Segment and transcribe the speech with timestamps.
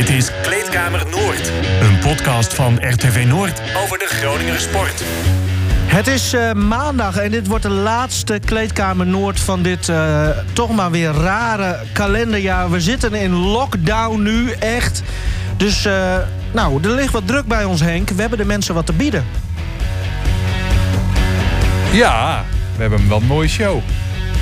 [0.00, 1.52] Dit is Kleedkamer Noord.
[1.80, 5.02] Een podcast van RTV Noord over de Groninger sport.
[5.86, 10.74] Het is uh, maandag en dit wordt de laatste Kleedkamer Noord van dit uh, toch
[10.74, 12.70] maar weer rare kalenderjaar.
[12.70, 15.02] We zitten in lockdown nu, echt.
[15.56, 16.16] Dus uh,
[16.52, 18.08] nou, er ligt wat druk bij ons Henk.
[18.08, 19.24] We hebben de mensen wat te bieden.
[21.92, 22.44] Ja,
[22.76, 23.82] we hebben wel een mooie show.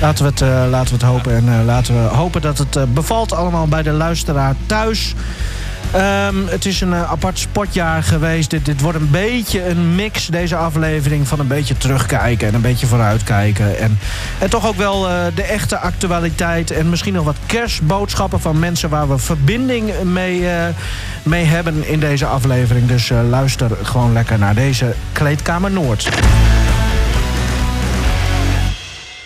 [0.01, 1.35] Laten we het, uh, laten we het hopen.
[1.35, 5.13] En uh, laten we hopen dat het uh, bevalt allemaal bij de luisteraar thuis.
[5.95, 8.49] Um, het is een apart sportjaar geweest.
[8.49, 11.27] Dit, dit wordt een beetje een mix, deze aflevering...
[11.27, 13.79] van een beetje terugkijken en een beetje vooruitkijken.
[13.79, 13.99] En,
[14.39, 15.01] en toch ook wel
[15.35, 16.71] de echte actualiteit...
[16.71, 18.89] en misschien nog wat kerstboodschappen van mensen...
[18.89, 20.47] waar we verbinding mee,
[21.23, 22.87] mee hebben in deze aflevering.
[22.87, 26.09] Dus luister gewoon lekker naar deze Kleedkamer Noord.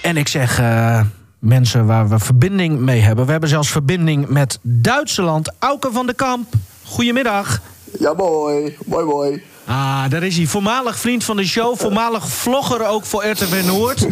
[0.04, 1.02] En ik zeg uh,
[1.40, 3.26] mensen waar we verbinding mee hebben.
[3.26, 5.52] We hebben zelfs verbinding met Duitsland.
[5.60, 6.54] Auke van de Kamp,
[6.84, 7.62] goedemiddag.
[8.00, 8.78] Ja, mooi.
[8.86, 9.44] Mooi, mooi.
[9.66, 10.46] Ah, daar is hij.
[10.46, 11.78] Voormalig vriend van de show.
[11.78, 14.08] Voormalig vlogger ook voor RTV Noord.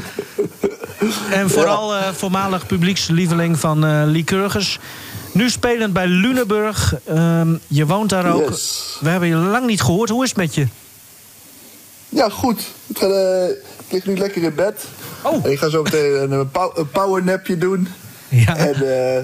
[1.39, 4.79] en vooral uh, voormalig publiekslieveling van uh, Lycurgus.
[5.31, 6.95] Nu spelend bij Luneburg.
[7.09, 8.49] Uh, je woont daar ook.
[8.49, 8.97] Yes.
[8.99, 10.09] We hebben je lang niet gehoord.
[10.09, 10.67] Hoe is het met je?
[12.09, 12.67] Ja, goed.
[12.87, 14.85] Het gaat, uh, ik lig nu lekker in bed.
[15.23, 15.45] Oh.
[15.45, 17.87] Ik ga zo meteen een, een powernapje doen.
[18.29, 18.57] Ja.
[18.57, 19.23] En uh,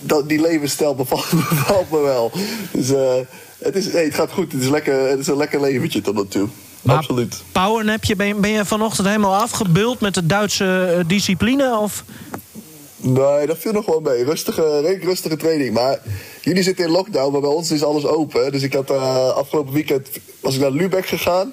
[0.00, 2.32] dat, die levensstijl bevalt, bevalt me wel.
[2.72, 3.12] Dus uh,
[3.58, 4.52] het, is, nee, het gaat goed.
[4.52, 6.48] Het is, lekker, het is een lekker leventje tot nu toe.
[6.82, 7.42] Maar Absoluut.
[7.52, 11.78] Powernapje, ben je, ben je vanochtend helemaal afgebeuld met de Duitse uh, discipline?
[11.78, 12.04] Of?
[12.96, 14.24] Nee, dat viel nog wel mee.
[14.24, 15.74] Rustige, rustige training.
[15.74, 15.98] Maar
[16.40, 18.52] jullie zitten in lockdown, maar bij ons is alles open.
[18.52, 20.08] Dus ik had afgelopen weekend
[20.40, 21.52] was ik naar Lübeck gegaan.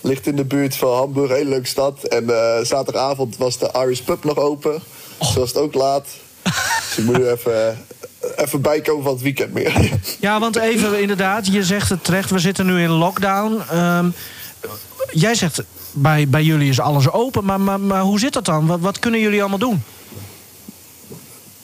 [0.00, 2.02] Ligt in de buurt van Hamburg, een hele leuke stad.
[2.02, 4.82] En uh, zaterdagavond was de Irish Pub nog open.
[5.18, 5.34] Oh.
[5.34, 6.06] Was het ook laat.
[6.42, 7.78] dus ik moet nu even,
[8.36, 9.98] even bijkomen van het weekend meer.
[10.20, 13.76] ja, want even inderdaad, je zegt het terecht, we zitten nu in lockdown.
[13.76, 14.14] Um,
[15.10, 18.66] jij zegt, bij, bij jullie is alles open, maar, maar, maar hoe zit dat dan?
[18.66, 19.82] Wat, wat kunnen jullie allemaal doen?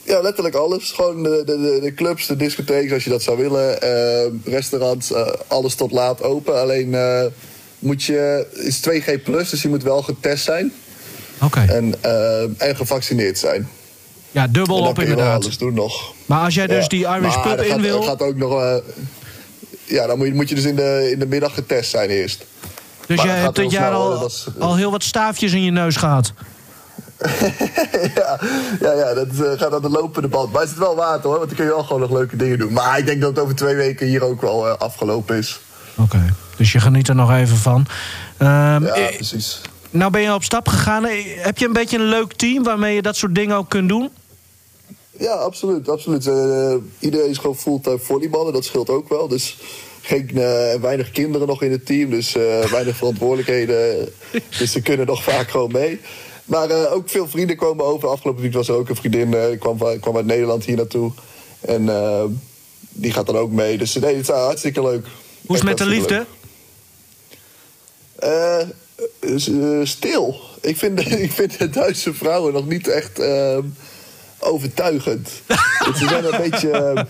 [0.03, 0.93] Ja, letterlijk alles.
[0.93, 3.79] Gewoon de, de, de clubs, de discotheeks als je dat zou willen.
[3.83, 6.61] Uh, restaurants, uh, alles tot laat open.
[6.61, 7.25] Alleen uh,
[7.87, 10.73] moet je, is 2G plus, dus je moet wel getest zijn.
[11.35, 11.45] Oké.
[11.45, 11.67] Okay.
[11.67, 13.69] En, uh, en gevaccineerd zijn.
[14.31, 15.43] Ja, dubbel op inderdaad.
[15.43, 16.15] alles doen nog.
[16.27, 16.89] Maar als jij dus ja.
[16.89, 18.03] die Irish maar Pub in gaat, wil...
[18.03, 18.53] gaat ook nog...
[18.53, 18.77] Uh,
[19.85, 22.45] ja, dan moet je, moet je dus in de, in de middag getest zijn eerst.
[23.07, 26.33] Dus jij hebt dit jaar al, is, al heel wat staafjes in je neus gehad?
[28.15, 28.41] ja,
[28.81, 30.53] ja, ja, dat uh, gaat aan de lopende band.
[30.53, 32.59] Maar is het wel water hoor, want dan kun je wel gewoon nog leuke dingen
[32.59, 32.73] doen.
[32.73, 35.61] Maar ik denk dat het over twee weken hier ook wel uh, afgelopen is.
[35.97, 36.33] Oké, okay.
[36.57, 37.87] dus je geniet er nog even van.
[38.39, 38.49] Um,
[38.85, 39.61] ja, precies.
[39.91, 41.05] Nou ben je op stap gegaan.
[41.37, 44.11] Heb je een beetje een leuk team waarmee je dat soort dingen ook kunt doen?
[45.19, 45.89] Ja, absoluut.
[45.89, 46.27] absoluut.
[46.27, 49.29] Uh, iedereen is gewoon fulltime volleyballen, dat scheelt ook wel.
[49.29, 49.57] Dus
[50.01, 54.09] geen, uh, weinig kinderen nog in het team, dus uh, weinig verantwoordelijkheden.
[54.59, 56.01] dus ze kunnen nog vaak gewoon mee.
[56.45, 58.09] Maar uh, ook veel vrienden komen over.
[58.09, 61.13] Afgelopen week was er ook een vriendin, uh, kwam, kwam uit Nederland hier naartoe.
[61.61, 61.91] En
[62.91, 63.79] die gaat dan ook mee.
[63.79, 65.07] Dus nee, het is hartstikke leuk.
[65.47, 66.27] Hoe is het met de liefde?
[69.87, 70.41] stil.
[70.61, 73.63] Ik vind, ik vind de Duitse vrouwen nog niet echt ehm,
[74.39, 75.29] overtuigend.
[75.99, 77.07] ze zijn een beetje.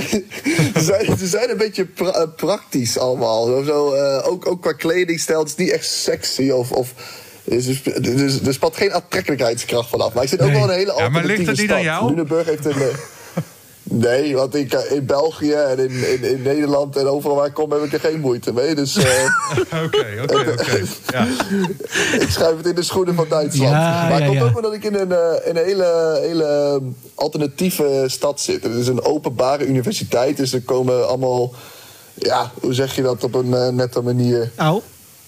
[0.74, 3.64] ze, zijn, ze zijn een beetje pra praktisch allemaal.
[3.64, 5.38] Zo, ook, ook qua kledingstijl.
[5.38, 6.72] Het is niet echt sexy of.
[6.72, 6.92] of
[7.44, 10.12] dus, dus, er spat geen aantrekkelijkheidskracht vanaf.
[10.12, 10.58] Maar ik zit ook nee.
[10.58, 11.76] wel een hele ja, maar ligt het niet stad.
[11.76, 12.08] aan jou?
[12.08, 12.74] Lunenburg heeft een...
[13.90, 17.72] Nee, want ik, in België en in, in, in, Nederland en overal waar ik kom
[17.72, 18.74] heb ik er geen moeite mee.
[18.74, 18.96] Dus.
[19.84, 20.82] Oké, oké, oké.
[22.24, 23.70] Ik schrijf het in de schoenen van Duitsland.
[23.70, 24.44] Ja, maar het ja, komt ja.
[24.44, 25.10] ook omdat ik in een,
[25.44, 26.80] in een hele, hele
[27.14, 28.62] alternatieve stad zit.
[28.62, 31.52] Het is een openbare universiteit, dus er komen allemaal.
[32.14, 34.52] Ja, hoe zeg je dat op een uh, nette manier?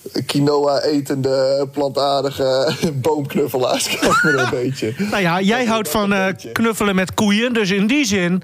[0.03, 0.23] Oh.
[0.27, 3.89] quinoa-etende, plantaardige boomknuffelaars.
[4.23, 4.95] Een beetje.
[4.99, 7.53] Nou ja, jij houdt van uh, knuffelen met koeien.
[7.53, 8.43] Dus in die zin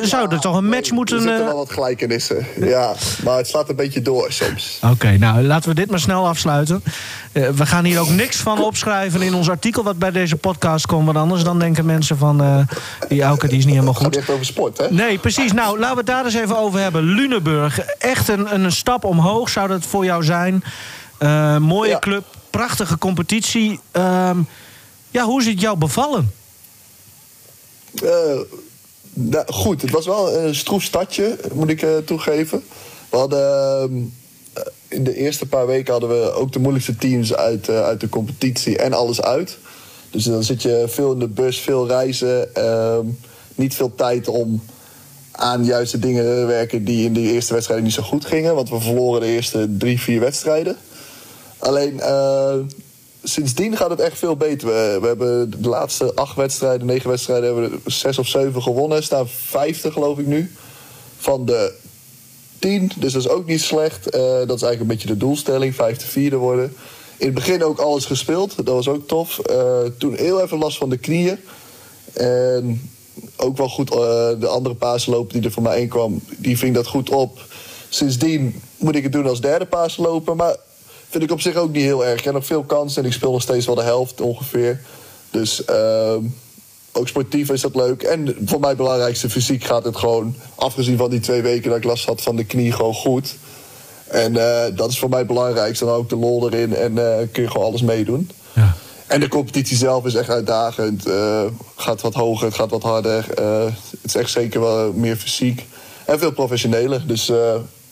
[0.00, 1.16] zou er toch een match nee, moeten...
[1.16, 2.94] Er zitten wel wat gelijkenissen, ja.
[3.24, 4.78] Maar het slaat een beetje door soms.
[4.82, 6.82] Oké, okay, nou laten we dit maar snel afsluiten.
[7.32, 9.82] Uh, we gaan hier ook niks van opschrijven in ons artikel...
[9.82, 11.04] wat bij deze podcast komt.
[11.04, 12.42] Want anders dan denken mensen van...
[12.42, 12.58] Uh,
[13.08, 14.04] die Auke die is niet helemaal goed.
[14.04, 14.90] Het gaat echt over sport, hè?
[14.90, 15.52] Nee, precies.
[15.52, 17.02] Nou, laten we het daar eens even over hebben.
[17.02, 20.64] Luneburg, echt een, een stap omhoog zou dat voor jou zijn.
[21.18, 21.98] Uh, mooie ja.
[21.98, 23.80] club, prachtige competitie.
[23.96, 24.30] Uh,
[25.10, 26.32] ja, hoe is het jou bevallen?
[29.14, 32.62] Nou, goed, het was wel een stroef stadje, moet ik uh, toegeven.
[33.10, 34.12] We hadden
[34.58, 38.00] uh, in de eerste paar weken hadden we ook de moeilijkste teams uit, uh, uit
[38.00, 39.58] de competitie en alles uit.
[40.10, 42.48] Dus dan zit je veel in de bus, veel reizen,
[43.54, 44.62] niet veel tijd om
[45.30, 48.54] aan juiste dingen werken die in die eerste wedstrijden niet zo goed gingen.
[48.54, 50.76] Want we verloren de eerste drie, vier wedstrijden.
[51.58, 52.00] Alleen
[53.22, 54.68] sindsdien gaat het echt veel beter.
[54.68, 59.02] We, hebben de laatste acht wedstrijden, negen wedstrijden, hebben we zes of zeven gewonnen.
[59.02, 60.52] Staan vijfde geloof ik nu.
[61.18, 61.74] Van de
[62.58, 62.92] tien.
[62.96, 64.14] Dus dat is ook niet slecht.
[64.14, 65.74] Uh, dat is eigenlijk een beetje de doelstelling.
[65.74, 66.74] Vijfde, vierde worden.
[67.16, 68.56] In het begin ook alles gespeeld.
[68.56, 69.40] Dat was ook tof.
[69.50, 71.38] Uh, toen heel even last van de knieën.
[72.12, 72.90] En
[73.36, 73.96] ook wel goed uh,
[74.40, 76.20] de andere paasloper die er voor mij in kwam.
[76.36, 77.40] Die ving dat goed op.
[77.88, 80.36] Sindsdien moet ik het doen als derde paasloper.
[80.36, 80.56] Maar
[81.12, 82.18] vind ik op zich ook niet heel erg.
[82.18, 84.80] Ik heb nog veel kansen en ik speel nog steeds wel de helft ongeveer.
[85.30, 86.14] Dus uh,
[86.92, 88.02] ook sportief is dat leuk.
[88.02, 90.36] En voor mij belangrijkste, fysiek gaat het gewoon...
[90.54, 93.36] afgezien van die twee weken dat ik last had van de knie, gewoon goed.
[94.08, 95.84] En uh, dat is voor mij het belangrijkste.
[95.84, 98.30] Dan ook de lol erin en uh, kun je gewoon alles meedoen.
[98.52, 98.74] Ja.
[99.06, 101.08] En de competitie zelf is echt uitdagend.
[101.08, 101.42] Uh,
[101.76, 103.26] gaat wat hoger, het gaat wat harder.
[104.00, 105.66] het is echt zeker wel meer fysiek.
[106.04, 107.06] En veel professioneler.
[107.06, 107.32] Dus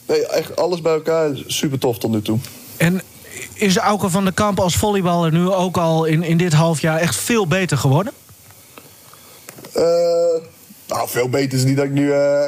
[0.06, 2.38] nee, echt alles bij elkaar super tof tot nu toe.
[2.80, 3.00] En
[3.54, 6.98] is Auke van der Kamp als volleyballer nu ook al in, in dit half jaar
[6.98, 8.12] echt veel beter geworden?
[9.76, 9.84] Uh,
[10.86, 12.44] nou, veel beter is niet dat ik nu uh,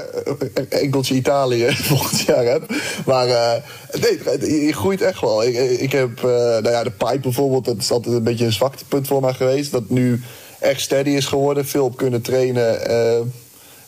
[0.68, 2.74] enkeltje Italië volgend jaar heb.
[3.06, 3.52] Maar uh,
[4.00, 5.44] nee, je groeit echt wel.
[5.44, 9.06] Ik, ik heb, nou ja, de pipe bijvoorbeeld, dat is altijd een beetje een zwaktepunt
[9.06, 9.72] voor mij geweest.
[9.72, 10.22] Dat nu
[10.60, 12.80] echt steady is geworden, veel op kunnen trainen.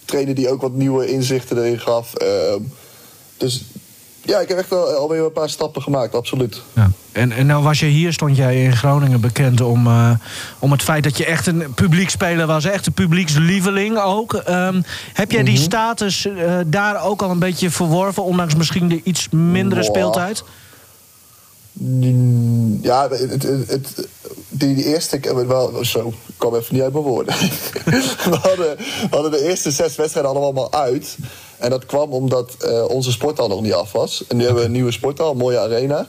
[0.04, 2.12] trainen die ook wat nieuwe inzichten erin gaf.
[3.36, 3.64] dus
[4.24, 6.62] ja, ik heb echt al, alweer een paar stappen gemaakt, absoluut.
[6.72, 6.90] Ja.
[7.12, 10.10] En, en nou was je hier, stond jij in Groningen bekend om, uh,
[10.58, 12.64] om het feit dat je echt een publiekspeler was.
[12.64, 14.42] Echt een publiekslieveling ook.
[14.48, 19.00] Um, heb jij die status uh, daar ook al een beetje verworven, ondanks misschien de
[19.04, 19.90] iets mindere wow.
[19.90, 20.44] speeltijd?
[22.82, 24.08] Ja, het, het, het,
[24.48, 25.46] die, die eerste...
[25.46, 27.34] Wel, zo, ik kwam even niet uit mijn woorden.
[27.84, 31.16] we, hadden, we hadden de eerste zes wedstrijden allemaal uit.
[31.58, 34.24] En dat kwam omdat uh, onze sporthal nog niet af was.
[34.28, 36.06] En nu hebben we een nieuwe sporthal, een mooie arena.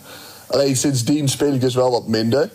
[0.47, 2.49] Alleen sindsdien speel ik dus wel wat minder.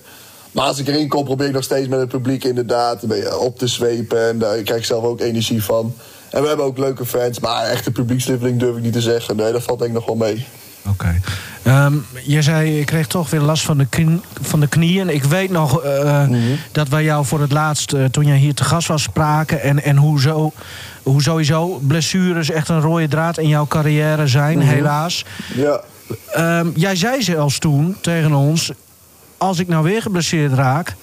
[0.53, 3.03] Maar als ik erin kom, probeer ik nog steeds met het publiek inderdaad
[3.39, 4.29] op te zwepen.
[4.29, 5.95] En daar krijg ik zelf ook energie van.
[6.31, 7.39] En we hebben ook leuke fans.
[7.39, 9.37] Maar echt een publiekslieveling durf ik niet te zeggen.
[9.37, 10.47] Nee, dat valt denk ik nog wel mee.
[10.87, 10.91] Oké.
[11.65, 11.87] Okay.
[11.87, 15.09] Um, je zei, je kreeg toch weer last van de, knie, van de knieën.
[15.09, 16.59] Ik weet nog uh, mm -hmm.
[16.73, 19.63] dat wij jou voor het laatst, uh, toen jij hier te gast was, spraken.
[19.63, 20.53] En, en hoe, zo,
[21.03, 24.71] hoe sowieso blessures echt een rode draad in jouw carrière zijn, mm -hmm.
[24.71, 25.25] helaas.
[25.55, 25.81] Ja.
[26.37, 28.73] Um, jij zei zelfs toen tegen ons...
[29.39, 30.95] als ik nou weer geblesseerd raak,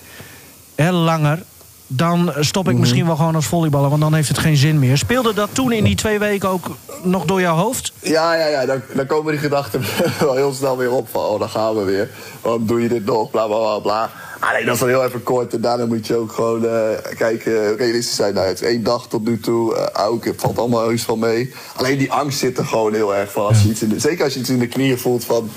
[0.75, 1.44] hè, langer...
[1.88, 2.79] dan stop ik mm -hmm.
[2.79, 3.89] misschien wel gewoon als volleyballer...
[3.89, 4.97] want dan heeft het geen zin meer.
[4.97, 7.93] Speelde dat toen in die twee weken ook nog door jouw hoofd?
[8.00, 8.65] Ja, ja, ja.
[8.65, 9.81] Dan, dan komen die gedachten
[10.19, 11.07] wel heel snel weer op.
[11.09, 12.09] Van, oh, dan gaan we weer.
[12.41, 13.29] Waarom doe je dit nog?
[13.29, 14.09] Bla, bla, bla, bla.
[14.39, 15.54] Alleen dat is dan heel even kort.
[15.54, 18.34] En daarna moet je ook gewoon uh, kijken, realistisch zijn.
[18.34, 19.75] Nou, het is één dag tot nu toe.
[19.75, 21.54] Uh, ook, het valt allemaal heus van mee.
[21.75, 23.48] Alleen die angst zit er gewoon heel erg van.
[23.48, 25.50] Als je iets in de, zeker als je iets in de knieën voelt van...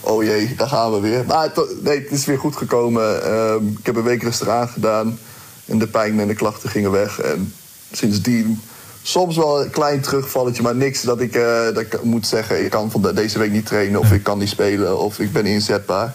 [0.00, 1.24] Oh jee, daar gaan we weer.
[1.26, 3.20] Maar het, nee, het is weer goed gekomen.
[3.26, 5.18] Uh, ik heb een week rustig aangedaan.
[5.66, 7.20] En de pijn en de klachten gingen weg.
[7.20, 7.54] En
[7.92, 8.60] sindsdien
[9.02, 12.64] soms wel een klein terugvalletje, maar niks dat ik, uh, dat ik moet zeggen...
[12.64, 15.32] ik kan van de, deze week niet trainen of ik kan niet spelen of ik
[15.32, 16.14] ben inzetbaar.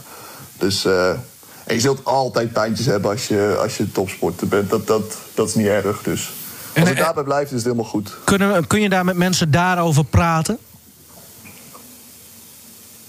[0.57, 0.85] Dus...
[0.85, 1.09] Uh,
[1.65, 4.69] en je zult altijd pijntjes hebben als je, als je topsporter bent.
[4.69, 6.01] Dat, dat, dat is niet erg.
[6.01, 6.31] Dus
[6.79, 8.17] als het daarbij blijft, is het helemaal goed.
[8.23, 10.57] Kunnen, kun je daar met mensen daarover praten?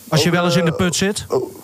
[0.09, 1.25] Als je wel eens in de put zit?
[1.29, 1.55] Oh.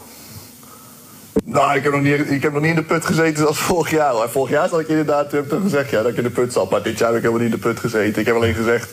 [1.45, 3.91] Nou, ik heb, nog niet, ik heb nog niet in de put gezeten zoals vorig
[3.91, 4.13] jaar.
[4.13, 4.29] Hoor.
[4.29, 6.71] Vorig jaar zat ik inderdaad, heb ik gezegd ja, dat ik in de put zat.
[6.71, 8.21] Maar dit jaar heb ik helemaal niet in de put gezeten.
[8.21, 8.91] Ik heb alleen gezegd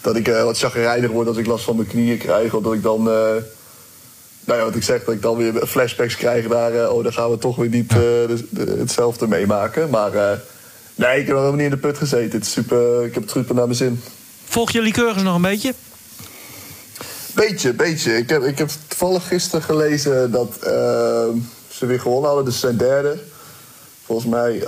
[0.00, 2.54] dat ik uh, wat chagrijnig word als ik last van mijn knieën krijg.
[2.54, 3.08] Of dat ik dan...
[3.08, 3.30] Uh,
[4.44, 6.74] nou ja, wat ik zeg, dat ik dan weer flashbacks krijg naar...
[6.74, 9.90] Uh, oh, dan gaan we toch weer niet uh, de, de, hetzelfde meemaken.
[9.90, 10.30] Maar uh,
[10.94, 12.38] nee, ik heb helemaal niet in de put gezeten.
[12.38, 14.02] Het is super, ik heb het super naar mijn zin.
[14.44, 15.74] Volg je Lycurgus nog een beetje?
[17.34, 18.16] Beetje, beetje.
[18.16, 20.56] Ik heb, ik heb toevallig gisteren gelezen dat
[21.68, 22.44] ze weer gewonnen hadden.
[22.44, 23.18] Dus zijn derde.
[24.04, 24.64] Volgens mij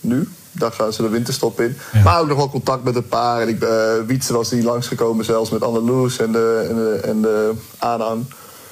[0.00, 0.28] nu.
[0.52, 1.76] Daar gaan ze de winterstop in.
[1.92, 2.02] Ja.
[2.02, 3.40] Maar ook nog wel contact met een paar.
[3.40, 3.66] En ik,
[4.06, 8.24] Wietse was die langsgekomen zelfs met Anneloes en de, en de, en de aanhang.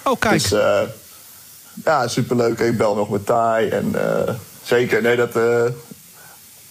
[0.07, 0.43] Oh, kijk.
[0.43, 0.81] Dus uh,
[1.85, 2.59] ja, superleuk.
[2.59, 3.69] Ik bel nog met Tai.
[3.69, 5.37] En uh, zeker, nee, dat...
[5.37, 5.63] Uh,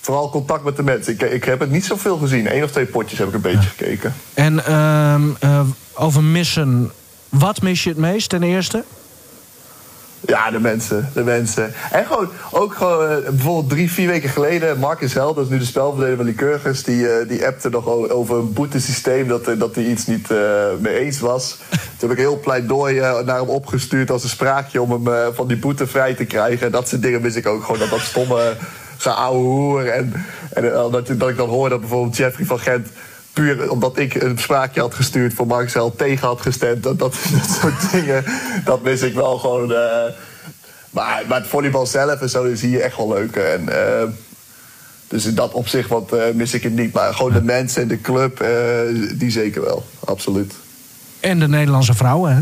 [0.01, 1.13] vooral contact met de mensen.
[1.13, 2.55] Ik, ik heb het niet zoveel gezien.
[2.55, 3.73] Eén of twee potjes heb ik een beetje ja.
[3.77, 4.15] gekeken.
[4.33, 5.37] En um,
[5.93, 6.91] over missen.
[7.29, 8.83] Wat mis je het meest ten eerste?
[10.25, 11.09] Ja, de mensen.
[11.13, 11.73] De mensen.
[11.91, 14.79] En gewoon, ook gewoon, uh, bijvoorbeeld drie, vier weken geleden...
[14.79, 16.83] Marcus Held, dat is nu de spelverdeler van Lycurgus...
[16.83, 19.27] die, uh, die appte nog over een boetesysteem...
[19.27, 20.29] dat, dat hij iets niet
[20.79, 21.57] mee eens was.
[21.69, 24.11] Toen heb ik heel pleidooi naar hem opgestuurd...
[24.11, 26.71] als een spraakje om hem van die boete vrij te krijgen.
[26.71, 27.79] Dat soort dingen wist ik ook gewoon.
[27.79, 28.53] Dat dat stomme,
[28.97, 29.87] zo'n ouwe hoer.
[29.87, 32.87] En, en dat, dat ik dan hoor dat bijvoorbeeld Jeffrey van Gent
[33.35, 36.83] puur omdat ik een spraakje had gestuurd voor Marcel tegen had gestemd.
[36.83, 38.23] Dat, dat, dat soort dingen,
[38.65, 39.73] dat mis ik wel gewoon.
[39.73, 40.03] eh.
[40.89, 43.35] maar, maar het volleybal zelf en zo zie je echt wel leuk.
[43.35, 44.07] En, eh,
[45.07, 46.93] dus in dat opzicht wat, eh, mis ik het niet.
[46.93, 48.49] Maar gewoon de mensen en de club, eh,
[49.13, 49.85] die zeker wel.
[50.05, 50.53] Absoluut.
[51.19, 52.41] En de Nederlandse vrouwen, hè?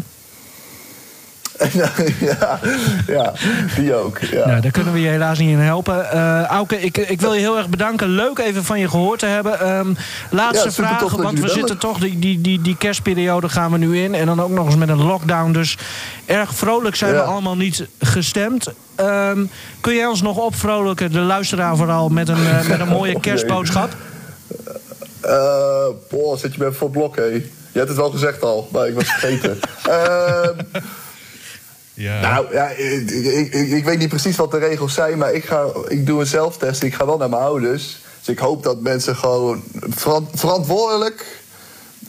[2.19, 2.59] ja,
[3.07, 3.33] ja,
[3.75, 4.19] die ook.
[4.19, 4.47] Ja.
[4.47, 6.11] Nou, daar kunnen we je helaas niet in helpen.
[6.11, 8.09] Eh Auke, ik, ik wil je heel erg bedanken.
[8.09, 9.59] Leuk even van je gehoord te hebben.
[9.59, 9.93] Ehm,
[10.29, 11.99] laatste Ja, vraag, want we zitten toch...
[11.99, 14.15] Die, die, die, die kerstperiode gaan we nu in.
[14.15, 15.51] En dan ook nog eens met een lockdown.
[15.51, 15.77] Dus
[16.25, 18.67] erg vrolijk zijn we allemaal niet gestemd.
[18.95, 19.45] Ehm,
[19.81, 22.09] kun jij ons nog opvrolijken, de luisteraar vooral...
[22.09, 23.95] met een, eh, met een mooie Oh, kerstboodschap?
[25.21, 27.23] Eh, boah, zit je even voor blok, hé.
[27.23, 29.59] Je hebt het wel gezegd al, maar ik was vergeten.
[29.83, 30.57] Ehm,
[31.93, 32.21] Ja.
[32.21, 35.45] Nou ja, ik, ik, ik- ik weet niet precies wat de regels zijn, maar ik,
[35.45, 36.83] ga, ik doe een zelftest.
[36.83, 38.01] Ik ga wel naar mijn ouders.
[38.19, 41.41] Dus ik hoop dat mensen gewoon veran- verantwoordelijk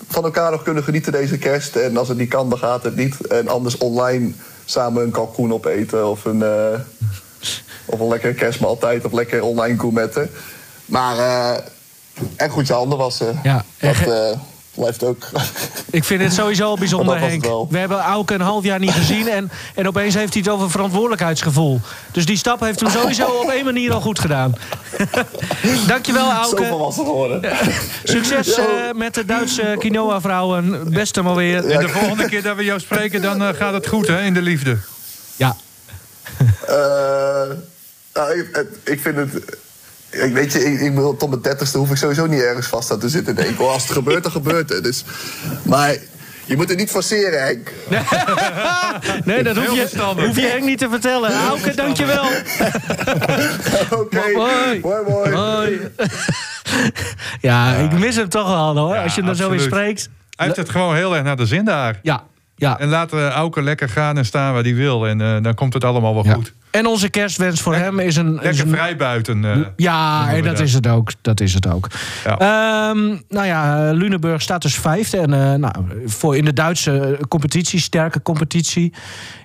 [0.09, 1.77] van elkaar nog kunnen genieten deze kerst.
[1.77, 3.27] En als het niet kan, dan gaat het niet.
[3.27, 4.33] En anders online
[4.65, 6.79] samen een kalkoen opeten of een, eh,
[7.85, 10.31] of een lekkere kerstmaaltijd of lekker online gourmetten.
[10.85, 11.59] Maar eh
[12.37, 13.41] en goed je handen wassen.
[13.43, 14.39] Ja, dat eh,
[14.75, 15.27] blijft ook.
[15.91, 17.71] Ik vind het sowieso al bijzonder, was het Henk.
[17.71, 19.29] We hebben Auke een half jaar niet gezien...
[19.29, 21.81] En, en opeens heeft hij het over verantwoordelijkheidsgevoel.
[22.13, 24.55] Dus die stap heeft hem sowieso op één manier al goed gedaan.
[25.87, 26.65] Dankjewel, Zo Auke.
[26.65, 27.41] volwassen geworden.
[28.05, 28.65] Succes eh,
[28.95, 30.91] met de Duitse quinoa-vrouwen.
[30.93, 31.71] Beste maar weer.
[31.71, 34.35] En de volgende keer dat we jou spreken, dan eh, gaat het goed hè, in
[34.35, 34.79] de liefde.
[35.37, 35.57] Ja.
[36.67, 36.77] Eh,
[38.15, 39.57] nou, ik, het- ik vind het.
[40.23, 42.91] Ik weet je, ik, ik bedoel, tot mijn dertigste hoef ik sowieso niet ergens vast
[42.91, 43.35] aan te zitten.
[43.35, 43.57] Denk ik.
[43.57, 44.85] Hoor, Als het gebeurt, dan gebeurt het.
[44.85, 45.05] Dus,
[45.63, 45.97] maar
[46.45, 47.73] je moet het niet forceren, Henk.
[49.25, 49.89] Nee, dat hoef je,
[50.27, 51.31] hoef je Henk niet te vertellen.
[51.49, 52.25] Auke, dankjewel.
[54.01, 54.81] Oké, Mooi.
[55.33, 55.81] mooi.
[57.41, 58.95] Ja, ik mis hem toch wel hoor.
[58.95, 60.09] Ja, Als je hem dan zo weer spreekt.
[60.37, 61.99] Hij heeft het gewoon heel erg naar de zin daar.
[62.03, 62.23] Ja,
[62.57, 62.79] ja.
[62.79, 65.07] En laat uh, Auke lekker gaan en staan waar hij wil.
[65.07, 66.33] En eh, dan komt het allemaal wel ja.
[66.35, 66.53] goed.
[66.71, 68.35] En onze kerstwens voor hem is een...
[68.37, 69.45] is Lekker een- vrij buiten.
[69.45, 71.13] eh, Ja, en dat is het ook.
[71.21, 71.89] Dat is het ook.
[72.25, 72.39] Ja.
[72.39, 75.19] Ehm, nou ja, Lunenburg staat dus vijfde.
[75.19, 75.75] En nou,
[76.07, 78.93] voor in de Duitse competitie, sterke competitie,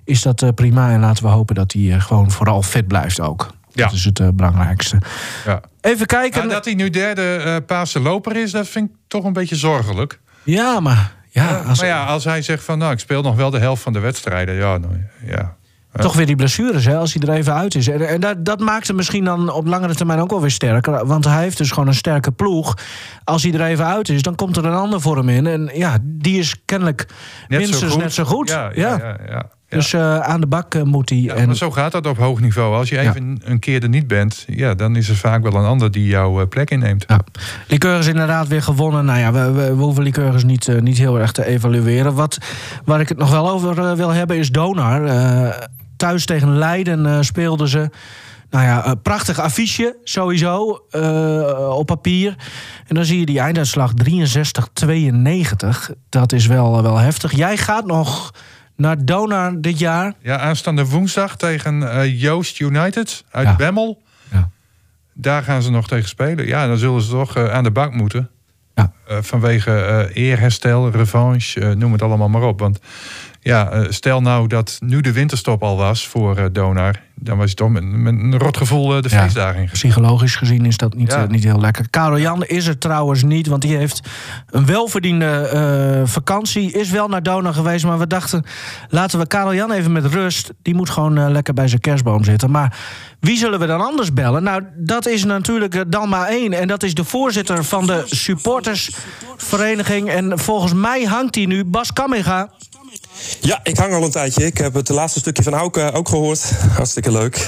[0.03, 0.91] is dat prima.
[0.91, 3.47] En laten we hopen dat hij gewoon vooral fit blijft ook.
[3.73, 3.85] Ja.
[3.85, 4.97] Dat is het belangrijkste.
[5.45, 5.61] ja.
[5.81, 6.39] Even kijken.
[6.39, 10.19] Maar dat hij nu derde Paarse loper is, dat vind ik toch een beetje zorgelijk.
[10.43, 11.17] Ja, maar...
[11.29, 13.81] Ja, als, Maar ja, als hij zegt van nou, ik speel nog wel de helft
[13.81, 14.55] van de wedstrijden.
[14.55, 14.93] Ja, nou,
[15.25, 15.57] ja.
[15.93, 17.87] Toch weer die blessures, hè, als hij er even uit is.
[17.87, 21.05] En, en dat, dat maakt hem misschien dan op langere termijn ook wel weer sterker.
[21.05, 22.77] Want hij heeft dus gewoon een sterke ploeg.
[23.23, 25.47] Als hij er even uit is, dan komt er een ander voor hem in.
[25.47, 27.07] En ja, die is kennelijk
[27.47, 28.49] Net minstens zo net zo goed.
[28.49, 29.49] Ja, ja, ja.
[29.69, 31.19] Dus eh, aan de bak eh, moet hij.
[31.19, 32.75] Ja, en, maar zo gaat dat op hoog niveau.
[32.75, 35.65] Als je even een keer er niet bent, ja, dan is er vaak wel een
[35.65, 37.03] ander die jouw eh, plek inneemt.
[37.07, 37.19] ja.
[37.67, 39.05] Lycurgus inderdaad weer gewonnen.
[39.05, 42.13] Nou ja, we, we, we hoeven Lycurgus niet, niet heel erg te evalueren.
[42.13, 42.37] Wat,
[42.85, 45.01] waar ik het nog wel over wil hebben is Donar.
[45.97, 47.89] Thuis tegen Leiden speelden ze.
[48.49, 50.81] Nou ja, een prachtig affiche sowieso
[51.69, 52.35] op papier.
[52.87, 55.89] En dan zie je die einduitslag 63-92.
[56.09, 57.35] Dat is wel, wel heftig.
[57.35, 58.31] Jij gaat nog
[58.79, 60.13] naar Donar dit jaar.
[60.21, 63.55] Ja, aanstaande woensdag tegen eh, Joost United uit Ja.
[63.55, 64.01] Bemmel.
[64.31, 64.49] Ja.
[65.13, 66.47] Daar gaan ze nog tegen spelen.
[66.47, 68.29] Ja, dan zullen ze toch eh, aan de bak moeten.
[68.75, 68.91] Ja.
[69.07, 72.59] Eh, vanwege eerherstel, revanche, noem het allemaal maar op.
[72.59, 72.79] Want
[73.41, 76.95] ja, eh, stel nou dat nu de winterstop al was voor eh, Donar...
[77.15, 79.21] dan was hij toch met, met een rot gevoel eh, de Ja.
[79.21, 79.73] feestdagen ingegaan.
[79.73, 81.25] Psychologisch gezien is dat niet, Ja.
[81.25, 81.89] niet heel lekker.
[81.89, 84.07] Karel Jan is er trouwens niet, want die heeft
[84.49, 86.71] een welverdiende vakantie.
[86.71, 88.43] Is wel naar Donar geweest, maar we dachten...
[88.89, 90.51] laten we Karel Jan even met rust.
[90.61, 92.51] Die moet gewoon lekker bij zijn kerstboom zitten.
[92.51, 92.77] Maar
[93.19, 94.43] wie zullen we dan anders bellen?
[94.43, 96.53] Nou, dat is natuurlijk dan maar één.
[96.53, 100.09] En dat is de voorzitter van de supportersvereniging.
[100.09, 102.49] En volgens mij hangt hij nu, Bas Kamminga.
[103.41, 104.45] Ja, ik hang al een tijdje.
[104.45, 106.51] Ik heb het laatste stukje van Auke ook gehoord.
[106.75, 107.47] Hartstikke leuk.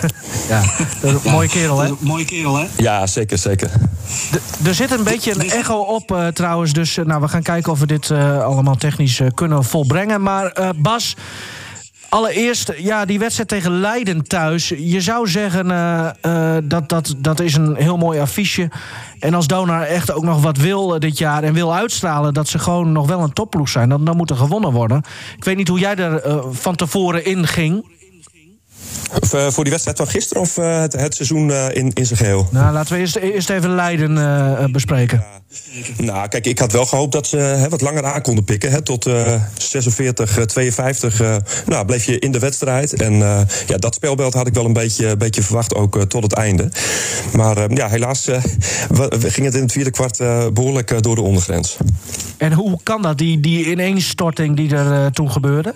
[0.50, 0.62] Ja,
[1.02, 1.92] dat is een mooie kerel, hè?
[2.00, 2.66] Mooie kerel, hè?
[2.78, 3.70] Ja, zeker, zeker.
[4.32, 6.74] D- Er zit een beetje een echo op eh, trouwens.
[6.74, 10.22] Dus eh, nou, we gaan kijken of we dit eh, allemaal technisch kunnen volbrengen.
[10.22, 11.16] Maar eh, Bas,
[12.12, 14.70] allereerst, ja, die wedstrijd tegen Leiden thuis.
[14.78, 18.70] Je zou zeggen eh, eh, dat, dat dat is een heel mooi affiche.
[19.20, 22.34] En als Donar echt ook nog wat wil eh, dit jaar en wil uitstralen...
[22.34, 25.04] dat ze gewoon nog wel een topploeg zijn, dan, dan moet er gewonnen worden.
[25.38, 27.86] Ik weet niet hoe jij er van tevoren in ging.
[29.22, 32.48] Of, voor die wedstrijd van gisteren of het, het, seizoen in, in zijn geheel?
[32.52, 35.24] Nou, laten we eerst, eerst even Leiden bespreken.
[35.98, 38.72] Nou, kijk, ik had wel gehoopt dat ze hè, wat langer aan konden pikken.
[38.72, 39.10] Hè, tot
[39.58, 41.22] 46, 52.
[41.66, 42.94] nou, bleef je in de wedstrijd.
[42.94, 43.14] En
[43.68, 46.72] ja, dat spelbeeld had ik wel een beetje, beetje verwacht, ook tot het einde.
[47.34, 48.28] Maar ja, helaas
[49.20, 50.18] ging het in het vierde kwart
[50.54, 51.78] behoorlijk door de ondergrens.
[52.38, 55.74] En hoe kan dat, die, die ineenstorting die er toen gebeurde?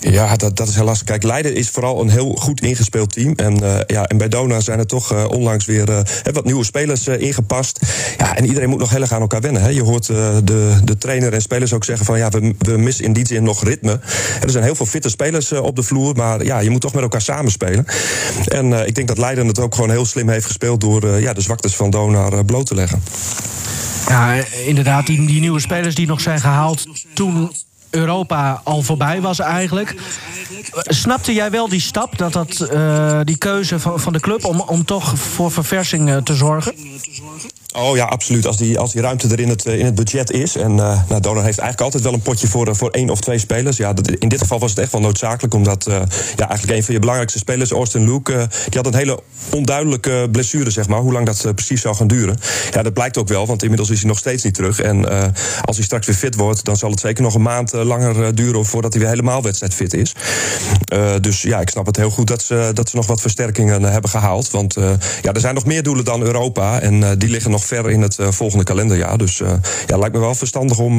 [0.00, 1.04] Ja, dat, dat is helaas.
[1.04, 3.32] Kijk, Leiden is vooral een heel goed ingespeeld team.
[3.34, 5.98] En, uh, ja, en bij Dona zijn er toch uh, onlangs weer uh,
[6.32, 7.80] wat nieuwe spelers ingepast.
[8.18, 9.62] Ja, en iedereen moet nog heel erg aan elkaar wennen.
[9.62, 9.68] Hè.
[9.68, 13.12] Je hoort de, de trainer en spelers ook zeggen van ja, we, we missen in
[13.12, 14.00] die zin nog ritme.
[14.40, 17.02] er zijn heel veel fitte spelers op de vloer, maar ja, je moet toch met
[17.02, 17.86] elkaar samenspelen.
[18.44, 21.40] En ik denk dat Leiden het ook gewoon heel slim heeft gespeeld door ja, de
[21.40, 23.02] zwaktes van Donar bloot te leggen.
[24.08, 27.50] Ja, inderdaad, die, die nieuwe spelers die nog zijn gehaald toen
[27.96, 29.94] Europa al voorbij was eigenlijk.
[30.72, 34.60] Snapte jij wel die stap, dat dat, uh, die keuze van, van de club om,
[34.60, 36.74] om toch voor verversing uh, te zorgen?
[37.78, 38.46] Oh ja, absoluut.
[38.46, 40.56] Als die, als die ruimte er in het, in het budget is.
[40.56, 43.76] En uh, nou, heeft eigenlijk altijd wel een potje voor, voor één of twee spelers.
[43.76, 45.54] Ja, dat, in dit geval was het echt wel noodzakelijk.
[45.54, 45.94] Omdat uh,
[46.36, 50.70] ja, eigenlijk een van je belangrijkste spelers, Austin Luke, die had een hele onduidelijke blessure,
[50.70, 51.00] zeg maar.
[51.00, 52.38] Hoe lang dat precies zou gaan duren.
[52.70, 54.80] Ja, dat blijkt ook wel, want inmiddels is hij nog steeds niet terug.
[54.80, 55.08] En
[55.64, 58.64] als hij straks weer fit wordt, dan zal het zeker nog een maand langer duren
[58.64, 60.14] voordat hij weer helemaal wedstrijdfit is.
[61.20, 64.10] dus ja, ik snap het heel goed dat ze, dat ze nog wat versterkingen hebben
[64.10, 64.50] gehaald.
[64.50, 64.74] Want
[65.22, 66.80] ja, er zijn nog meer doelen dan Europa.
[66.80, 69.18] En die liggen nog ver in het volgende kalenderjaar.
[69.18, 69.42] Dus
[69.86, 70.96] ja, lijkt me wel verstandig om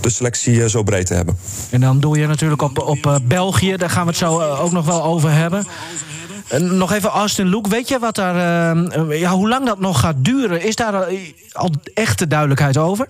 [0.00, 1.38] de selectie zo breed te hebben.
[1.70, 3.76] En dan doe je natuurlijk op, op België.
[3.76, 5.66] Daar gaan we het zo ook nog wel over hebben.
[6.58, 8.36] Nog even Austin Luke, weet je wat daar,
[9.08, 10.62] ja, hoe lang dat nog gaat duren?
[10.62, 11.06] Is daar
[11.52, 13.08] al echte duidelijkheid over?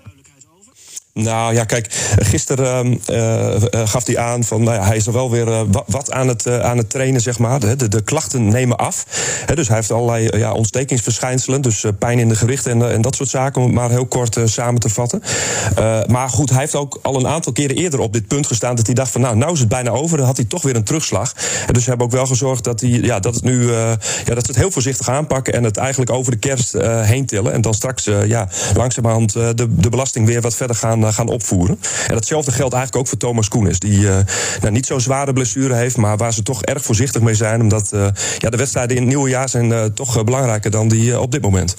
[1.16, 1.86] Nou ja, kijk,
[2.18, 3.54] gisteren uh,
[3.84, 6.48] gaf hij aan van, nou ja, hij is er wel weer uh, wat aan het,
[6.48, 7.60] aan het trainen, zeg maar.
[7.60, 9.06] De, de, de klachten nemen af.
[9.54, 13.28] dus hij heeft allerlei ja, ontstekingsverschijnselen, dus pijn in de gewrichten en, en dat soort
[13.28, 15.22] zaken, om het maar heel kort samen te vatten.
[16.06, 18.86] maar goed, hij heeft ook al een aantal keren eerder op dit punt gestaan dat
[18.86, 20.84] hij dacht van, nou, nou is het bijna over, dan had hij toch weer een
[20.84, 21.32] terugslag.
[21.72, 24.50] dus ze hebben ook wel gezorgd dat, hij, ja, dat, het nu, ja, dat ze
[24.50, 27.52] het heel voorzichtig aanpakken en het eigenlijk over de kerst heen tillen.
[27.52, 31.78] En dan straks ja, langzamerhand de, de belasting weer wat verder gaan gaan opvoeren.
[32.06, 33.78] En datzelfde geldt eigenlijk ook voor Thomas Koenis.
[33.78, 34.18] Die uh,
[34.60, 37.60] nou, niet zo'n zware blessure heeft, maar waar ze toch erg voorzichtig mee zijn.
[37.60, 38.06] Omdat uh,
[38.38, 41.76] ja, de wedstrijden in het nieuwe jaar zijn toch belangrijker dan die op dit moment.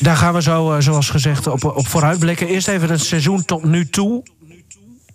[0.00, 2.46] Daar gaan we zo, zoals gezegd, op, op vooruitblikken.
[2.46, 4.22] Eerst even het seizoen tot nu toe.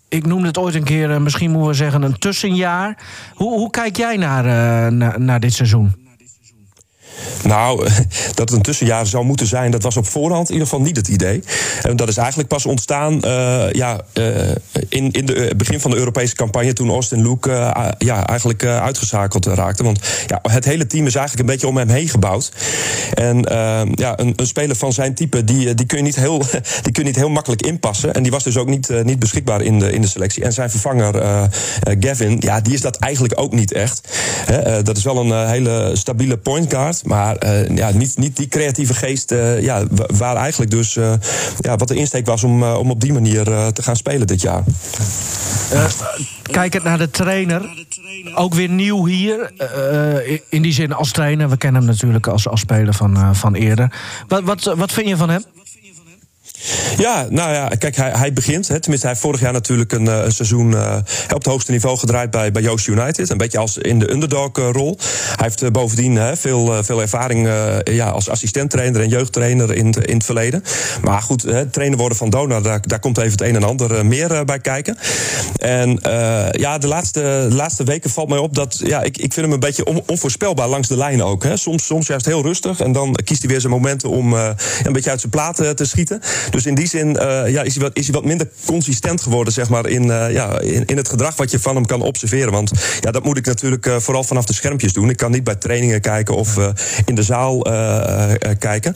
[0.10, 2.98] Ik noemde het ooit een keer, misschien moeten we zeggen, een tussenjaar.
[3.34, 4.44] Hoe, hoe kijk jij naar,
[4.94, 6.09] naar, naar dit seizoen?
[7.44, 7.88] Nou,
[8.36, 10.96] dat het een tussenjaar zou moeten zijn, dat was op voorhand in ieder geval niet
[10.96, 11.44] het idee.
[11.82, 14.26] En dat is eigenlijk pas ontstaan uh, ja, uh,
[14.90, 19.84] in, in het begin van de Europese campagne, toen Austin Luke ja, eigenlijk uitgeschakeld raakte.
[19.84, 22.52] Want ja, het hele team is eigenlijk een beetje om hem heen gebouwd.
[23.14, 23.42] En
[23.94, 26.38] ja, een, een, speler van zijn type, die, die, kun je niet heel,
[26.84, 28.14] die kun je niet heel makkelijk inpassen.
[28.14, 30.44] En die was dus ook niet, niet beschikbaar in de, in de selectie.
[30.44, 31.14] En zijn vervanger,
[32.00, 34.08] Gavin, ja, die is dat eigenlijk ook niet echt.
[34.84, 37.06] dat is wel een hele stabiele point guard.
[37.10, 39.84] Maar uh, ja, niet, niet die creatieve geest uh, ja,
[40.18, 41.14] waar eigenlijk dus uh,
[41.60, 44.64] ja, wat de insteek was om, om op die manier te gaan spelen dit jaar.
[46.44, 47.86] kijkend naar de trainer,
[48.36, 49.52] ook weer nieuw hier.
[50.50, 51.50] in die zin als trainer.
[51.50, 53.94] We kennen hem natuurlijk als, als speler van, van eerder.
[54.28, 55.44] Wat, wat, wat vind je van hem?
[56.98, 58.68] Ja, nou ja, kijk, hij, hij begint.
[58.68, 61.98] Hè, tenminste, hij heeft vorig jaar natuurlijk een, een seizoen uh, op het hoogste niveau
[61.98, 63.30] gedraaid bij, bij Joost United.
[63.30, 64.98] Een beetje als in de underdog-rol.
[65.36, 67.48] Hij heeft bovendien uh, veel, veel ervaring
[67.84, 70.64] ja, als assistenttrainer en jeugdtrainer in, in het verleden.
[71.04, 74.60] Maar goed, trainer worden van Dona, daar, komt even het een en ander meer bij
[74.60, 74.98] kijken.
[75.56, 76.00] En
[76.52, 79.52] ja, de laatste, de laatste weken valt mij op dat ja, ik, ik vind hem
[79.52, 81.44] een beetje on, onvoorspelbaar langs de lijn ook.
[81.44, 81.58] Hè.
[81.58, 85.10] Soms, soms juist heel rustig en dan kiest hij weer zijn momenten om een beetje
[85.10, 86.22] uit zijn platen te schieten.
[86.50, 89.54] Dus in die zin uh, ja, is, hij wat, is hij wat minder consistent geworden
[89.54, 92.52] zeg maar, in, uh, ja, in, het gedrag wat je van hem kan observeren.
[92.52, 95.10] Want ja, dat moet ik natuurlijk uh, vooral vanaf de schermpjes doen.
[95.10, 96.58] Ik kan niet bij trainingen kijken of
[97.06, 97.60] in de zaal
[98.60, 98.96] kijken.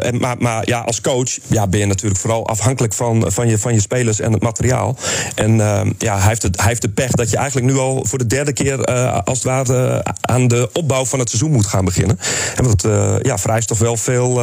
[0.00, 3.58] en, maar, maar ja, als coach ja, ben je natuurlijk vooral afhankelijk van, van, je,
[3.58, 4.96] van je spelers en het materiaal.
[5.34, 5.56] En
[5.98, 8.26] ja, hij, heeft het, hij heeft de pech dat je eigenlijk nu al voor de
[8.26, 8.84] derde keer
[9.24, 12.18] als het ware aan de opbouw van het seizoen moet gaan beginnen.
[12.56, 12.82] En dat
[13.22, 14.40] ja, vereist toch wel veel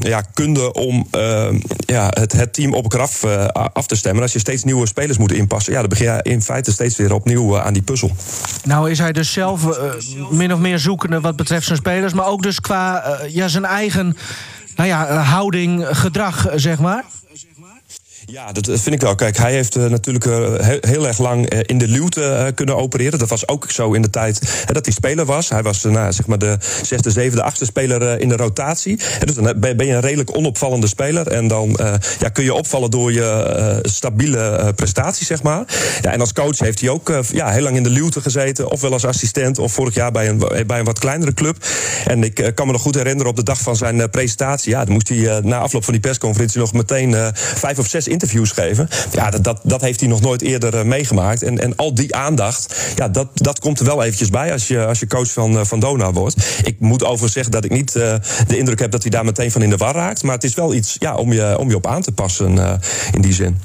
[0.00, 1.48] ja, kunde om uh,
[1.86, 4.22] ja, het, het, team op elkaar af, uh, af te stemmen.
[4.22, 7.14] Als je steeds nieuwe spelers moet inpassen, ja, dan begin je in feite steeds weer
[7.14, 8.10] opnieuw uh, aan die puzzel.
[8.64, 9.78] Nou is hij dus zelf
[10.30, 14.16] min of meer zoekende wat betreft zijn spelers, maar ook dus qua ja, zijn eigen
[14.76, 17.04] nou ja, houding, gedrag, zeg maar.
[18.30, 19.14] Ja, dat vind ik wel.
[19.14, 23.18] Kijk, hij heeft uh, natuurlijk uh, heel, erg lang in de luwte kunnen opereren.
[23.18, 25.48] Dat was ook zo in de tijd dat hij speler was.
[25.48, 29.00] Hij was nou, zeg maar de zesde, zevende, achtste speler in de rotatie.
[29.24, 31.26] dus dan ben je een redelijk onopvallende speler.
[31.26, 31.78] En dan
[32.18, 35.64] ja, kun je opvallen door je stabiele prestatie, zeg maar.
[36.00, 38.70] Ja, en als coach heeft hij ook ja, heel lang in de luwte gezeten.
[38.70, 41.56] Ofwel als assistent, of vorig jaar bij een, bij een wat kleinere club.
[42.06, 44.70] En ik kan me nog goed herinneren op de dag van zijn presentatie.
[44.70, 48.18] Ja, dan moest hij na afloop van die persconferentie nog meteen vijf of zes interviews
[48.28, 48.88] geven.
[49.12, 51.42] Ja, dat, dat, heeft hij nog nooit eerder uh, meegemaakt.
[51.42, 54.86] En, en al die aandacht, ja, dat, dat komt er wel eventjes bij als je,
[54.86, 56.60] als je coach van, uh, van Dona wordt.
[56.62, 58.14] Ik moet overigens zeggen dat ik niet uh,
[58.46, 60.22] de indruk heb dat hij daar meteen van in de war raakt.
[60.22, 62.80] Maar het is wel iets ja, om, je, om je op aan te passen
[63.12, 63.58] in die zin.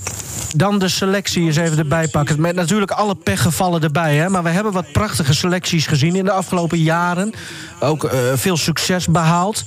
[0.55, 2.41] Dan de selectie eens even erbij pakken.
[2.41, 4.15] Met natuurlijk alle pechgevallen erbij.
[4.15, 4.29] Hè?
[4.29, 7.33] Maar we hebben wat prachtige selecties gezien in de afgelopen jaren.
[7.79, 9.63] Ook veel succes behaald.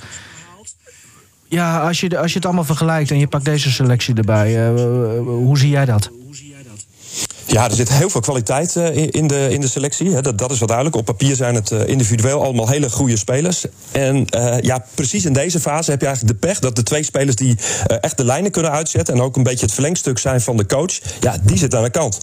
[1.49, 5.19] Ja, als je, als je het allemaal vergelijkt en je pakt deze selectie erbij, uh,
[5.19, 6.11] hoe zie jij dat?
[7.51, 10.21] Ja, er zit heel veel kwaliteit uh, in, de, in de selectie.
[10.21, 10.97] Dat, dat is wel duidelijk.
[10.97, 13.65] Op papier zijn het uh, individueel allemaal hele goede spelers.
[13.91, 17.03] En uh, ja, precies in deze fase heb je eigenlijk de pech dat de twee
[17.03, 17.57] spelers die
[18.01, 20.99] echt de lijnen kunnen uitzetten en ook een beetje het verlengstuk zijn van de coach,
[21.19, 22.19] ja, die zitten aan de kant.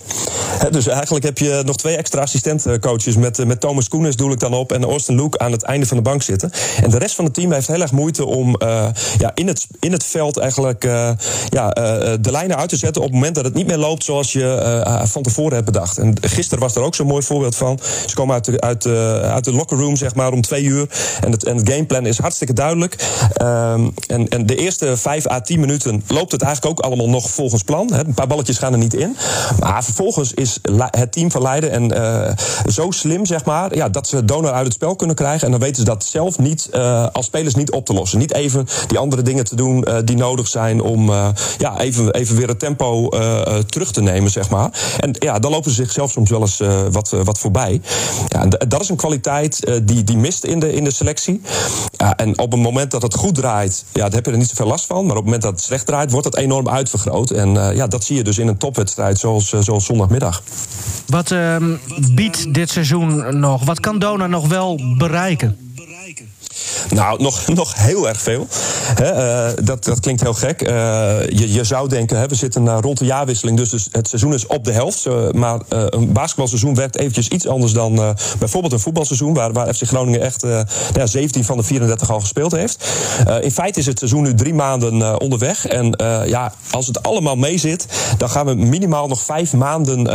[0.71, 4.55] Dus eigenlijk heb je nog twee extra assistentcoaches met, met Thomas Koenis doe ik dan
[4.55, 6.51] op en Austin Luke aan het einde van de bank zitten.
[6.83, 8.57] En de rest van het team heeft heel erg moeite om
[9.19, 10.83] ja, in, het, in het veld eigenlijk
[11.49, 11.71] ja,
[12.21, 14.81] de lijnen uit te zetten op het moment dat het niet meer loopt zoals je
[15.17, 15.99] van tevoren hebt bedacht.
[15.99, 17.79] En gisteren was er ook zo'n mooi voorbeeld van.
[18.07, 20.89] Ze komen uit de, uit, de, uit de locker room zeg maar, om twee uur.
[21.21, 22.97] En het, en het gameplan is hartstikke duidelijk.
[23.43, 27.31] Um, en, en de eerste vijf à tien minuten loopt het eigenlijk ook allemaal nog
[27.31, 27.93] volgens plan.
[27.95, 29.17] Een paar balletjes gaan er niet in.
[29.61, 30.59] Maar vervolgens is
[30.91, 32.31] het team van Leiden en, uh,
[32.73, 35.45] zo slim, zeg maar, ja, dat ze donor uit het spel kunnen krijgen.
[35.45, 38.19] En dan weten ze dat zelf niet uh, als spelers niet op te lossen.
[38.19, 41.11] Niet even die andere dingen te doen die nodig zijn om
[41.59, 43.09] ja, even, even weer het tempo
[43.67, 44.71] terug te nemen, zeg maar.
[45.13, 47.81] Ja, dan lopen ze zichzelf soms wel eens uh, wat, uh, wat voorbij.
[48.29, 51.41] Ja, dat is een kwaliteit uh, die, die mist in de, in de selectie.
[51.97, 54.49] Ja, en op het moment dat het goed draait, ja, daar heb je er niet
[54.49, 55.07] zoveel last van.
[55.07, 57.31] Maar op het moment dat het slecht draait, wordt dat enorm uitvergroot.
[57.31, 60.43] En ja, dat zie je dus in een topwedstrijd zoals, zoals zondagmiddag.
[61.07, 61.77] Wat ehm,
[62.15, 63.65] biedt dit seizoen nog?
[63.65, 65.66] Wat kan Dona nog wel bereiken?
[66.91, 68.47] Nou, nog, nog heel erg veel.
[69.01, 70.63] uh, dat, dat klinkt heel gek.
[70.63, 70.69] Uh,
[71.29, 74.47] je, je zou denken, we zitten uh, rond de jaarwisseling, dus, dus het seizoen is
[74.47, 75.07] op de helft.
[75.33, 80.21] maar een basketbalseizoen werkt eventjes iets anders dan bijvoorbeeld een voetbalseizoen, waar, waar FC Groningen
[80.21, 80.45] echt
[80.95, 82.85] ja, 17 van de 34 al gespeeld heeft.
[83.41, 85.67] in feite is het seizoen nu drie maanden onderweg.
[85.67, 85.95] En
[86.27, 87.87] ja, als het allemaal mee zit,
[88.19, 90.07] dan gaan we minimaal nog vijf maanden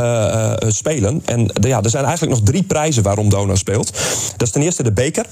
[0.68, 1.22] spelen.
[1.26, 3.92] En ja, er zijn eigenlijk nog drie prijzen waarom Dona speelt.
[4.38, 5.26] Dat is ten eerste de beker.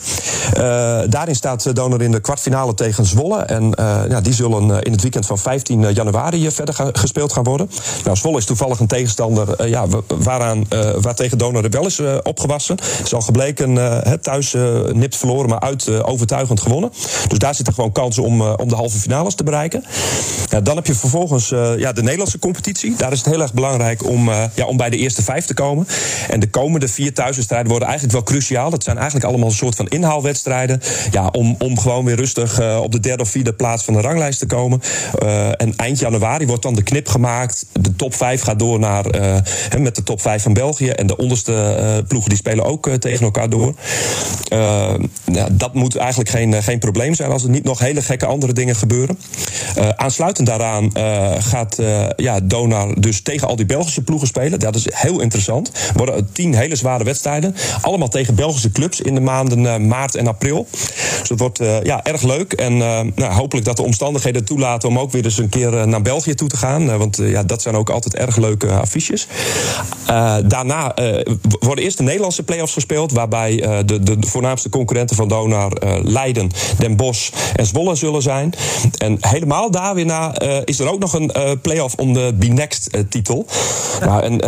[1.09, 3.41] Daarin staat Donor in de kwartfinale tegen Zwolle.
[3.41, 7.69] En uh, ja, die zullen in het weekend van 15 januari verder gespeeld gaan worden.
[8.03, 10.65] Nou, Zwolle is toevallig een tegenstander ja, waaraan,
[11.01, 12.77] waar tegen Donor er wel is opgewassen.
[13.03, 13.77] is al gebleken,
[14.21, 14.55] thuis
[14.91, 16.91] nipt verloren, maar uit overtuigend gewonnen.
[17.27, 19.83] Dus daar zitten gewoon kansen om, om de halve finales te bereiken.
[20.63, 22.95] dan heb je vervolgens ja, de Nederlandse competitie.
[22.95, 25.87] Daar is het heel erg belangrijk om, ja, om bij de eerste vijf te komen.
[26.29, 28.69] En de komende vier thuiswedstrijden worden eigenlijk wel cruciaal.
[28.69, 30.81] Dat zijn eigenlijk allemaal een soort van inhaalwedstrijden.
[31.11, 34.01] Ja, om, om gewoon weer rustig uh, op de derde of vierde plaats van de
[34.01, 34.81] ranglijst te komen.
[35.23, 37.65] Uh, en eind januari wordt dan de knip gemaakt.
[37.73, 39.35] De top 5 gaat door naar, uh,
[39.77, 40.89] met de top 5 van België.
[40.89, 43.73] En de onderste ploegen die spelen ook tegen elkaar door.
[45.25, 48.53] Ja, dat moet eigenlijk geen, geen probleem zijn als er niet nog hele gekke andere
[48.53, 49.19] dingen gebeuren.
[49.95, 50.91] aansluitend daaraan
[51.39, 51.77] gaat
[52.15, 54.59] ja, Donar dus tegen al die Belgische ploegen spelen.
[54.59, 55.67] Dat is heel interessant.
[55.67, 57.55] Er worden tien hele zware wedstrijden.
[57.81, 60.67] Allemaal tegen Belgische clubs in de maanden maart en april.
[61.19, 62.53] Dus het wordt uh, ja, erg leuk.
[62.53, 65.83] En uh, nou, hopelijk dat de omstandigheden toelaten om ook weer eens een keer uh,
[65.83, 66.97] naar België toe te gaan.
[66.97, 69.27] want ja, dat zijn ook altijd erg leuke affiches.
[70.45, 70.93] daarna
[71.59, 73.11] worden eerst de Nederlandse play-offs gespeeld.
[73.11, 75.71] Waarbij de, de, voornaamste concurrenten van Donar
[76.03, 78.53] Leiden, Den Bosch en Zwolle zullen zijn.
[78.97, 83.45] En helemaal daar weer na is er ook nog een play-off om de B-Next-titel.
[84.21, 84.41] En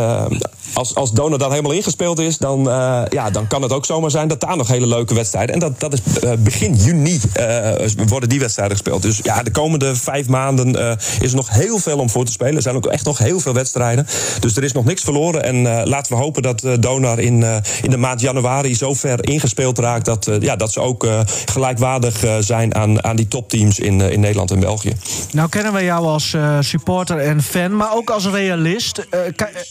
[0.74, 2.64] als, als Donar dan helemaal ingespeeld is, dan,
[3.10, 5.54] ja, dan kan het ook zomaar zijn dat daar nog hele leuke wedstrijden.
[5.54, 6.00] En dat, dat is
[6.40, 9.02] begin juni uh, worden die wedstrijden gespeeld.
[9.02, 12.32] Dus ja, de komende vijf maanden uh, is er nog heel veel om voor te
[12.32, 12.56] spelen.
[12.56, 14.08] Er zijn ook echt nog heel veel wedstrijden.
[14.40, 15.44] Dus er is nog niks verloren.
[15.44, 17.46] En laten we hopen dat Donar in,
[17.82, 20.06] in de maand januari zo ver ingespeeld raakt...
[20.06, 21.08] dat, ja, dat ze ook
[21.46, 24.94] gelijkwaardig zijn aan, aan die topteams in, in Nederland en België.
[25.32, 29.08] Nou kennen we jou als supporter en fan, maar ook als realist.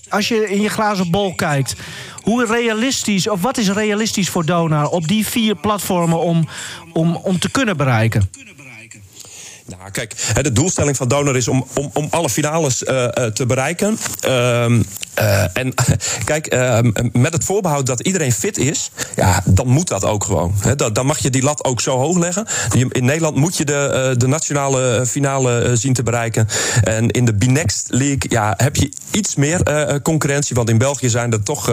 [0.08, 1.74] als je in je glazen bol kijkt...
[2.22, 6.48] Hoe realistisch, of wat is realistisch voor Donar op die vier platformen om,
[6.92, 8.30] om, om te kunnen bereiken?
[9.78, 13.98] Nou, kijk, de doelstelling van Donor is om, om, om alle finales uh, te bereiken.
[14.26, 14.30] Uh,
[15.18, 15.74] uh, en
[16.24, 20.54] kijk, ehm, met het voorbehoud dat iedereen fit is, ja, dan moet dat ook gewoon.
[20.76, 22.46] Dan, dan, mag je die lat ook zo hoog leggen.
[22.92, 26.48] In Nederland moet je de, de nationale finale zien te bereiken.
[26.82, 29.62] En in de B-Next League ja, heb je iets meer
[30.02, 30.56] concurrentie.
[30.56, 31.66] Want in België zijn er toch.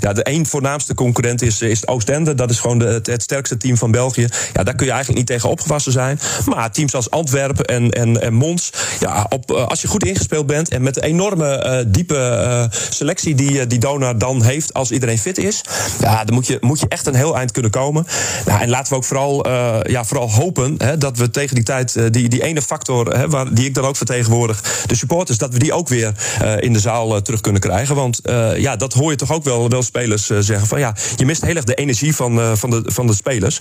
[0.00, 2.34] ja, de één voornaamste concurrent is, is Oostende.
[2.34, 4.28] Dat is gewoon de, het, het, sterkste team van België.
[4.52, 6.20] Ja, daar kun je eigenlijk niet tegen opgewassen zijn.
[6.46, 8.72] Maar teams als Antwerpen en, en, en Mons.
[9.00, 12.78] Ja, op, eh, als je goed ingespeeld bent en met de enorme uh, diepe uh,
[12.90, 15.64] selectie die, die Dona dan heeft als iedereen fit is.
[16.00, 18.06] Ja, dan moet je, moet je echt een heel eind kunnen komen.
[18.46, 22.12] En laten we ook vooral, uh, ja, vooral hopen hè, dat we tegen die tijd
[22.12, 25.58] die, die ene factor, hè, waar, die ik dan ook vertegenwoordig, de supporters, dat we
[25.58, 26.12] die ook weer
[26.58, 27.94] in de zaal terug kunnen krijgen.
[27.94, 28.20] Want
[28.56, 31.56] ja, dat hoor je toch ook wel, wel spelers zeggen van ja, je mist heel
[31.56, 33.60] erg de energie van, van, de, van de spelers.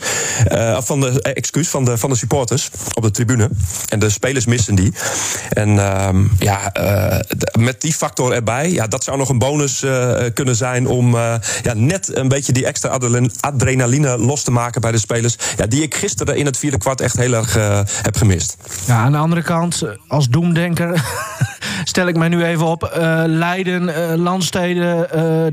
[0.78, 3.50] van de, excuus, van de, van de supporters op de tribune.
[3.90, 4.94] En de spelers missen die.
[5.50, 7.20] En uh, ja, uh,
[7.60, 11.34] met die factor erbij, ja, dat zou nog een bonus uh, kunnen zijn om uh,
[11.64, 13.00] ja, net een beetje die extra
[13.40, 15.36] adrenaline los te maken bij de spelers.
[15.58, 17.54] Ja, die ik gisteren in het vierde kwart echt heel erg
[18.02, 18.58] heb gemist.
[18.86, 21.04] Ja, aan de andere kant, als doemdenker.
[21.84, 22.92] stel ik mij nu even op.
[23.26, 25.08] Leiden, Landsteden,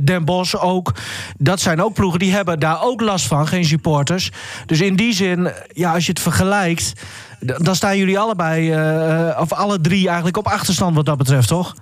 [0.04, 0.94] Den Bosch ook.
[1.36, 4.30] Dat zijn ook ploegen die hebben daar ook last van, geen supporters.
[4.66, 6.92] Dus in die zin, ja, als je het vergelijkt
[7.38, 11.74] dan staan jullie allebei, uh, of alle drie eigenlijk op achterstand wat dat betreft, toch?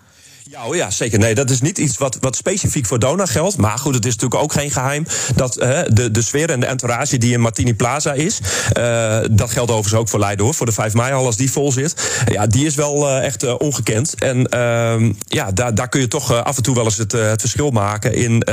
[0.50, 1.18] Ja, ja, zeker.
[1.18, 3.56] Nee, dat is niet iets wat, wat specifiek voor Dona geldt.
[3.56, 7.18] Maar goed, het is natuurlijk ook geen geheim dat de, de sfeer en de entourage
[7.18, 8.40] die in Martini Plaza is.
[8.78, 10.54] Uh, dat geldt overigens ook voor Leiden hoor.
[10.54, 12.22] Voor de 5 mei al als die vol zit.
[12.32, 14.14] Ja, die is wel uh, echt ongekend.
[14.14, 17.40] En ehm, ja, daar, daar kun je toch af en toe wel eens het, het
[17.40, 18.46] verschil maken in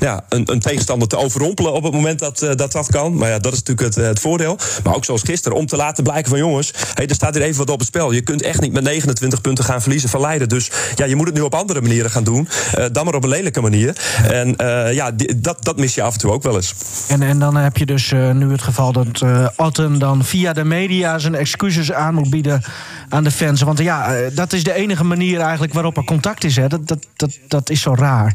[0.00, 3.14] ja, een, een, tegenstander te overrompelen op het moment dat dat, dat kan.
[3.16, 4.58] Maar ja, dat is natuurlijk het, het voordeel.
[4.84, 7.58] Maar ook zoals gisteren, om te laten blijken van jongens, hey, er staat hier even
[7.58, 8.12] wat op het spel.
[8.12, 10.48] Je kunt echt niet met 29 punten gaan verliezen van Leiden.
[10.48, 12.48] Dus ja, je moet het nu op andere manieren gaan doen.
[12.78, 13.96] Uh, dan maar op een lelijke manier.
[14.30, 16.74] En uh, ja, dat, dat mis je af en toe ook wel eens.
[17.08, 19.22] En, en dan heb je dus uh, nu het geval dat
[19.56, 22.62] Otten dan via de media zijn excuses aan moet bieden
[23.08, 23.62] aan de fans.
[23.62, 26.56] Want ja, dat is de enige manier eigenlijk waarop er contact is.
[26.56, 26.68] Hè.
[26.68, 28.34] Dat, dat, dat, dat is zo raar.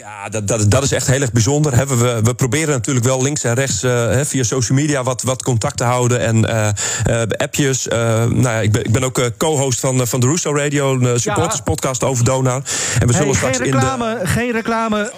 [0.00, 1.86] Ja, dat, dat, dat is echt heel erg bijzonder.
[1.98, 5.76] We, we proberen natuurlijk wel links en rechts uh, via social media wat, wat contact
[5.76, 6.20] te houden.
[6.20, 6.68] En uh,
[7.08, 7.86] uh, appjes.
[7.86, 11.60] nou ja, ik, ben, ik ben ook co-host van, van de Russo Radio, een supporters
[11.60, 12.62] podcast over Donar.
[12.98, 14.26] En we zullen hey, straks geen reclame, in de...
[14.26, 15.12] Geen reclame.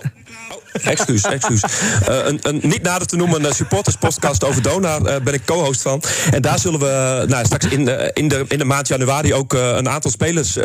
[0.73, 1.63] Excuus, excuus.
[2.09, 5.83] Uh, een, een, niet nader te noemen een supporterspodcast over Donar uh, ben ik co-host
[5.83, 6.03] van.
[6.31, 9.53] En daar zullen we nou, straks in, uh, in, de, in de maand januari ook
[9.53, 10.59] een aantal spelers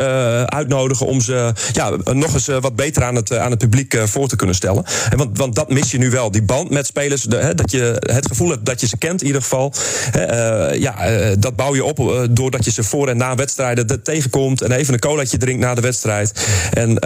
[0.46, 4.36] uitnodigen om ze ja, nog eens wat beter aan het, aan het publiek voor te
[4.36, 4.84] kunnen stellen.
[5.10, 6.32] En want, want dat mis je nu wel.
[6.32, 9.22] Die band met spelers, de, hè, dat je het gevoel hebt dat je ze kent
[9.22, 9.74] in ieder geval.
[10.12, 10.26] Hè,
[10.72, 10.96] ja,
[11.36, 15.00] dat bouw je op doordat je ze voor en na wedstrijden tegenkomt en even een
[15.00, 16.46] colaatje drinkt na de wedstrijd.
[16.74, 16.98] En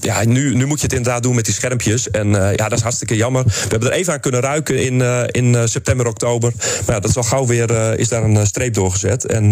[0.00, 2.10] ja, nu, nu moet je het inderdaad doen met die schermpjes.
[2.10, 3.44] En ja, dat is hartstikke jammer.
[3.44, 6.52] We hebben er even aan kunnen ruiken in, uh, in uh, september, oktober.
[6.56, 9.26] Maar ja, dat is al gauw weer is daar een streep doorgezet.
[9.26, 9.50] En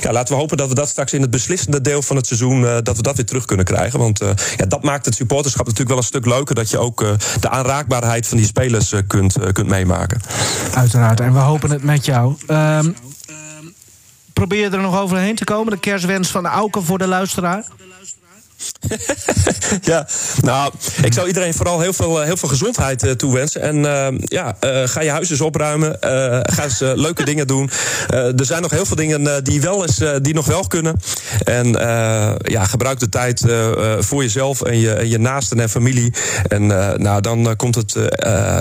[0.00, 2.62] ja, laten we hopen dat we dat straks in het beslissende deel van het seizoen...
[2.82, 3.98] dat we dat weer terug kunnen krijgen.
[3.98, 4.18] Want
[4.56, 6.54] ja, dat maakt het supporterschap natuurlijk wel een stuk leuker...
[6.54, 7.04] dat je ook
[7.40, 10.20] de aanraakbaarheid van die spelers kunt, kunt meemaken.
[10.74, 12.34] Uiteraard, en we hopen het met jou.
[12.48, 12.96] Um,
[14.32, 15.72] probeer je er nog overheen te komen?
[15.72, 17.64] De kerstwens van Auken voor de luisteraar?
[19.92, 20.06] ja,
[20.40, 23.60] nou, ik zou iedereen vooral heel veel, eh, heel veel gezondheid uh, toewensen.
[23.62, 25.96] En uh, ja, uh, ga je huis eens opruimen.
[26.42, 27.70] ga eens leuke dingen doen.
[28.08, 31.00] er zijn nog heel veel dingen die, wel eens, die nog wel kunnen.
[31.44, 31.66] En
[32.42, 33.44] ja, gebruik de tijd
[33.98, 36.14] voor jezelf en je, en je naasten en familie.
[36.48, 36.66] En
[37.02, 37.94] nou, dan komt het,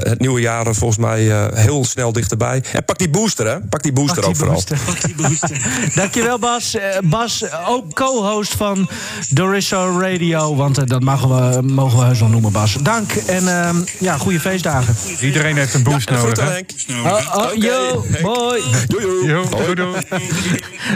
[0.09, 2.63] het nieuwe jaar volgens mij heel snel dichterbij.
[2.73, 3.59] En pak die booster, hè?
[3.59, 4.85] Pak die booster pak die ook booster, vooral.
[4.85, 5.91] Pak die booster.
[5.95, 6.77] Dankjewel, Bas.
[7.03, 8.89] Bas, ook co-host van
[9.29, 10.55] Dorisso Radio.
[10.55, 12.73] Want uh, dat mogen we, mogen we heus wel noemen, Bas.
[12.73, 14.95] Dank en uh, ja, goede feestdagen.
[15.21, 16.65] Iedereen heeft een boost ja, nodig.
[17.03, 18.61] Oh, oh, yo, mooi.
[18.87, 19.43] Yo,
[19.75, 19.95] yo.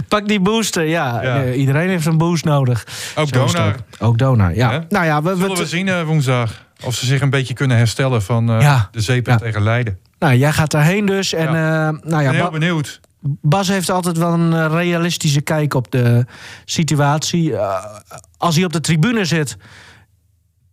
[0.08, 1.22] Pak die booster, ja.
[1.22, 1.44] ja.
[1.44, 2.88] Uh, iedereen heeft een boost nodig.
[3.16, 3.76] Ook Donar.
[4.00, 4.72] Ook Donar, ja.
[4.72, 4.86] ja.
[4.90, 8.22] Nou ja, we, Zullen we zien uh, woensdag of ze zich een beetje kunnen herstellen
[8.22, 8.90] van ja.
[8.92, 9.98] de zeep tegen Leiden.
[10.20, 11.34] Nou, jij gaat daarheen dus.
[11.34, 11.92] En, ja.
[11.92, 13.00] nou ja, ben heel benieuwd.
[13.26, 16.26] Bas heeft altijd wel een eh, realistische kijk op de
[16.66, 17.50] situatie.
[17.50, 17.86] Uh,
[18.38, 19.58] als hij op de tribune zit,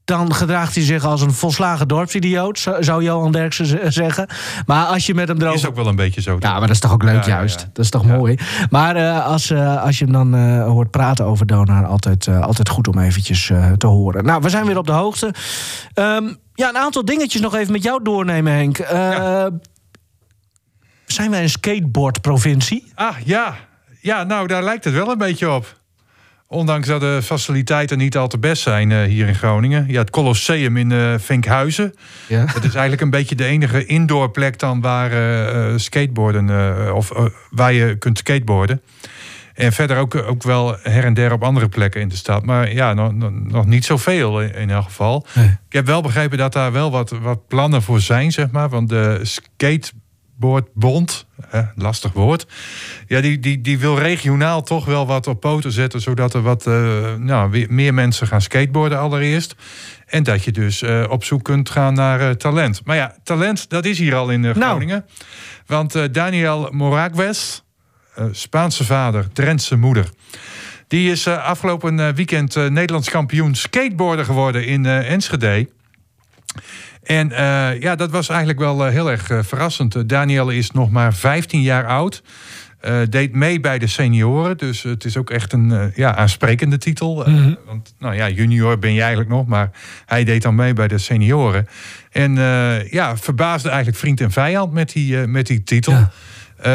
[0.04, 4.28] dan gedraagt hij zich als een volslagen dorpsidioot, zou Johan Derksen zeggen.
[4.66, 5.58] Maar als je met hem erover...
[5.58, 6.36] Is ook wel een beetje zo.
[6.40, 7.60] Ja, maar dat is toch ook leuk juist.
[7.60, 7.70] Ja, ja.
[7.72, 8.38] Dat is toch mooi.
[8.70, 12.68] Maar uh, als, uh, als je hem dan uh, hoort praten over Donar, altijd, altijd
[12.68, 14.24] goed om eventjes te horen.
[14.24, 15.34] Nou, we zijn weer op de hoogte.
[15.94, 18.78] Um, ja, een aantal dingetjes nog even met jou doornemen, Henk.
[21.12, 22.92] Zijn wij een skateboardprovincie?
[22.94, 23.54] Ah, ja.
[24.00, 25.78] Ja, nou, daar lijkt het wel een beetje op.
[26.46, 29.84] Ondanks dat de faciliteiten niet al te best zijn eh, hier in Groningen.
[29.88, 31.94] Ja, het Colosseum in uh, Vinkhuizen.
[32.26, 32.44] Ja.
[32.44, 36.50] Dat is eigenlijk een beetje de enige indoorplek dan waar eh, skateboarden...
[36.50, 38.82] eh, of eh, waar je kunt skateboarden.
[39.54, 42.44] En verder ook, ook wel her en der op andere plekken in de stad.
[42.44, 45.26] Maar ja, nog, nog, nog niet zoveel in, in elk geval.
[45.34, 45.46] Nee.
[45.46, 48.68] Ik heb wel begrepen dat daar wel wat, wat plannen voor zijn, zeg maar.
[48.68, 49.20] Want de
[51.50, 52.46] eh, lastig woord...
[53.06, 56.00] Ja, die, die, die wil regionaal toch wel wat op poten zetten...
[56.00, 59.56] zodat er wat eh, nou, weer meer mensen gaan skateboarden allereerst.
[60.06, 62.80] En dat je dus eh, op zoek kunt gaan naar eh, talent.
[62.84, 64.54] Maar ja, talent, dat is hier al in Nou.
[64.54, 65.06] Groningen.
[65.66, 67.64] Want eh, Daniel Moragues,
[68.30, 70.10] Spaanse vader, Drentse moeder...
[70.90, 75.68] Die is afgelopen weekend Nederlands kampioen skateboarder geworden in Enschede.
[77.02, 79.94] En eh, ja, dat was eigenlijk wel eh, heel erg eh, verrassend.
[79.94, 82.22] Eh, Daniel is nog maar 15 jaar oud.
[82.80, 84.56] Eh, deed mee bij de senioren.
[84.56, 87.26] Dus het is ook echt een ja, aansprekende titel.
[87.26, 87.34] Eh,
[87.66, 89.46] want nou ja, junior ben je eigenlijk nog.
[89.46, 89.70] Maar
[90.06, 91.68] hij deed dan mee bij de senioren.
[92.10, 92.34] En
[92.90, 95.92] ja, verbaasde eigenlijk vriend en vijand met die, met die titel.
[95.92, 96.10] Ja.
[96.62, 96.72] Eh,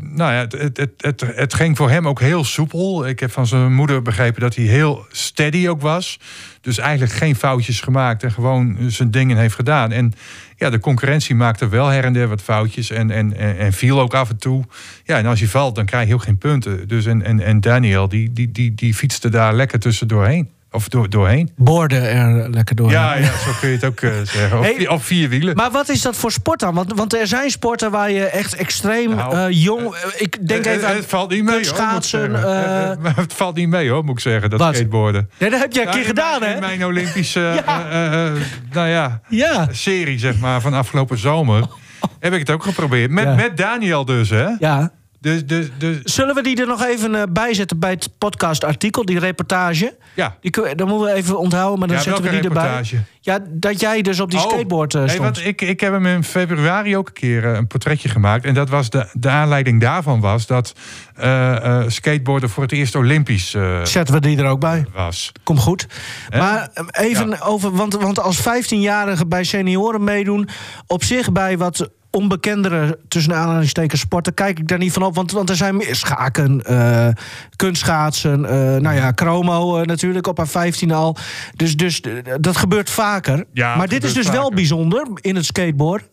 [0.00, 3.06] nou ja, het, het, het, het, ging voor hem ook heel soepel.
[3.06, 6.18] Ik heb van zijn moeder begrepen dat hij heel steady ook was.
[6.60, 9.92] Dus eigenlijk geen foutjes gemaakt en gewoon zijn dingen heeft gedaan.
[9.92, 10.12] En
[10.56, 14.14] ja, de concurrentie maakte wel her en der wat foutjes en, en, en, viel ook
[14.14, 14.64] af en toe.
[15.04, 16.88] Ja, en als je valt, dan krijg je ook geen punten.
[16.88, 20.50] Dus en, en, en Daniel, die, die, die, die fietste daar lekker tussen doorheen.
[20.70, 21.50] Of door, doorheen.
[21.56, 22.90] Borden er lekker door.
[22.90, 24.56] Ja, ja, zo kun je het ook eh, zeggen.
[24.58, 25.56] Op, Hey, vier- op vier wielen.
[25.56, 26.74] Maar wat is dat voor sport dan?
[26.74, 29.94] Want, want er zijn sporten waar je echt extreem Nou, eh, jong...
[29.94, 33.68] eh, ik denk even aan het valt niet mee, hoor, eh, maar het valt niet
[33.68, 34.74] mee, hoor, moet ik zeggen, dat Wat?
[34.74, 35.30] skateboarden.
[35.38, 36.54] Nee, dat heb jij een Ja, keer in gedaan, hè?
[36.54, 38.32] In mijn Olympische Ja.
[38.72, 39.68] nou ja, Ja.
[39.70, 41.62] serie, zeg maar, van afgelopen zomer.
[42.20, 43.10] Heb ik het ook geprobeerd.
[43.10, 43.34] Met, Ja.
[43.34, 44.46] met Daniel dus, hè?
[44.58, 44.90] Ja.
[45.20, 49.04] Dus, dus, dus, Zullen we die er nog even eh, bij zetten bij het podcastartikel,
[49.04, 49.96] die reportage?
[50.14, 50.36] ja.
[50.40, 52.82] Die, dan moeten we even onthouden, maar dan Ja, zetten we die erbij.
[53.20, 55.24] Ja, dat jij dus op die Oh, skateboard eh, nee, stond.
[55.24, 58.44] want ik, ik heb hem in februari ook een keer eh, een portretje gemaakt.
[58.44, 60.72] En dat was de, de aanleiding daarvan was dat
[61.14, 64.86] eh, skateboarden voor het eerst Olympisch eh, Zetten we die er ook bij.
[64.94, 65.32] was.
[65.42, 65.86] Kom goed.
[66.30, 70.48] Maar even over, want, want als 15-jarige bij senioren meedoen,
[70.86, 75.14] op zich bij wat onbekendere tussen aanhalingstekens sporten, kijk ik daar niet van op.
[75.14, 77.08] Want, want er zijn meer schaken, eh
[77.56, 81.16] kunstschaatsen, eh, nou ja, chromo eh, natuurlijk op haar 15 al.
[81.56, 82.02] Dus, dus
[82.40, 83.44] dat gebeurt vaker.
[83.52, 86.08] Ja, maar dit is dus wel bijzonder in het skateboard.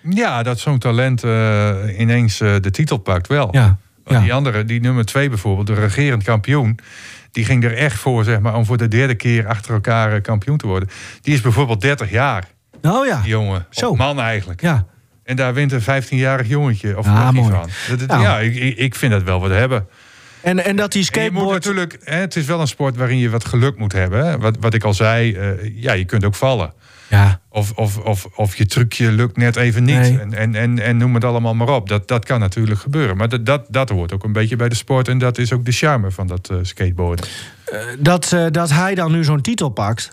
[0.00, 1.22] Ja, dat zo'n talent
[1.98, 3.48] ineens de titel pakt wel.
[3.52, 3.78] Ja.
[4.04, 6.78] Die andere, die nummer twee bijvoorbeeld, de regerend kampioen...
[7.30, 10.56] die ging er echt voor, zeg maar, om voor de derde keer achter elkaar kampioen
[10.56, 10.88] te worden.
[11.20, 12.44] Die is bijvoorbeeld 30 jaar,
[12.82, 13.20] Oh ja.
[13.20, 13.66] die jongen.
[13.70, 13.94] Zo.
[13.94, 14.60] Man eigenlijk.
[14.60, 14.86] Ja.
[15.24, 17.50] En daar wint een 15-jarig jongetje, of Ah, mooi.
[17.50, 17.68] van.
[17.88, 18.22] Dat, dat- Nou.
[18.22, 19.86] Ja, ik, ik- vind dat wel wat hebben.
[20.40, 21.52] En, en dat die je moet skateboard.
[21.52, 24.26] natuurlijk, hè, het is wel een sport waarin je wat geluk moet hebben.
[24.26, 24.38] Hè.
[24.38, 26.72] Wat, wat ik al zei, eh, ja, je kunt ook vallen.
[27.08, 27.40] Ja.
[27.48, 29.96] Of, of, of, of je trucje lukt net even niet.
[29.98, 30.18] Nee.
[30.18, 31.88] En, en, en, en noem het allemaal maar op.
[31.88, 33.16] Dat, dat kan natuurlijk gebeuren.
[33.16, 35.08] Maar dat, dat, dat hoort ook een beetje bij de sport.
[35.08, 37.26] En dat is ook de charme van dat eh, skateboarden.
[37.98, 40.12] dat, eh, dat hij dan nu zo'n titel pakt.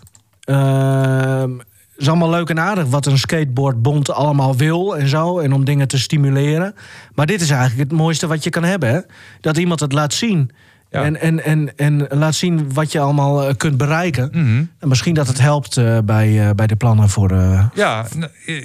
[1.99, 5.39] Is allemaal leuk en aardig wat een skateboardbond allemaal wil en zo.
[5.39, 6.75] En om dingen te stimuleren.
[7.15, 8.89] Maar dit is eigenlijk het mooiste wat je kan hebben.
[8.89, 8.99] Hè?
[9.41, 10.51] Dat iemand het laat zien.
[10.91, 11.03] Ja.
[11.03, 14.29] En, en, en, en laat zien wat je allemaal eh, kunt bereiken.
[14.31, 14.63] Mhm.
[14.79, 17.31] En misschien dat het helpt eh, bij, eh, bij de plannen voor.
[17.31, 18.05] eh, Ja,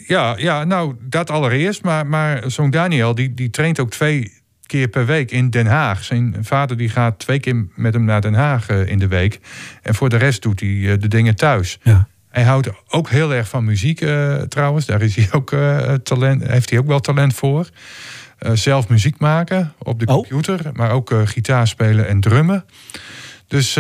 [0.07, 1.83] ja, ja, nou, dat allereerst.
[1.83, 4.33] Maar, maar zo'n Daniel, die, die traint ook twee
[4.67, 6.05] keer per week in Den Haag.
[6.05, 9.41] Zijn vader die gaat twee keer met hem naar Den Haag in de week.
[9.83, 11.79] En voor de rest doet hij de dingen thuis.
[11.83, 12.09] ja.
[12.35, 14.87] Hij houdt ook heel erg van muziek eh, trouwens.
[14.87, 17.69] Daar is hij ook, eh, talent, heeft hij ook wel talent voor.
[18.39, 20.15] Eh, zelf muziek maken op de Oh.
[20.15, 20.71] computer.
[20.73, 22.65] Maar ook gitaar spelen en drummen.
[23.47, 23.75] Dus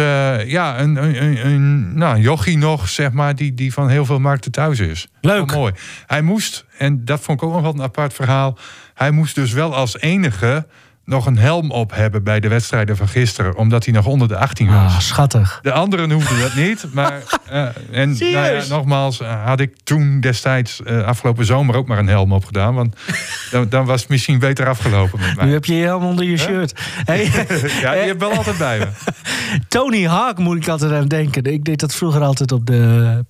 [0.46, 4.50] ja, een, een, een, nou, jochie nog, zeg maar, die, die van heel veel markten
[4.50, 5.08] thuis is.
[5.20, 5.52] Leuk.
[5.52, 5.72] Mooi.
[6.06, 8.58] Hij moest, en dat vond ik ook nog wel een apart verhaal...
[8.94, 10.66] hij moest dus wel als enige
[11.04, 13.56] nog een helm op hebben bij de wedstrijden van gisteren...
[13.56, 14.76] omdat hij nog onder de 18 was.
[14.76, 15.58] Ah, schattig.
[15.62, 16.86] De anderen hoefden dat niet.
[16.92, 21.86] Maar, eh, en nou ja, nogmaals, eh, had ik toen destijds eh, afgelopen zomer ook
[21.86, 22.74] maar een helm op gedaan.
[22.74, 22.96] Want
[23.50, 25.48] dan, dan was het misschien beter afgelopen met Nu mij.
[25.48, 26.72] heb je je helm onder je shirt.
[27.04, 27.24] Hey,
[27.80, 28.88] Ja, die heb wel altijd bij me.
[29.68, 31.44] Tony Hawk moet ik altijd aan denken.
[31.44, 33.24] Ik deed dat vroeger altijd op de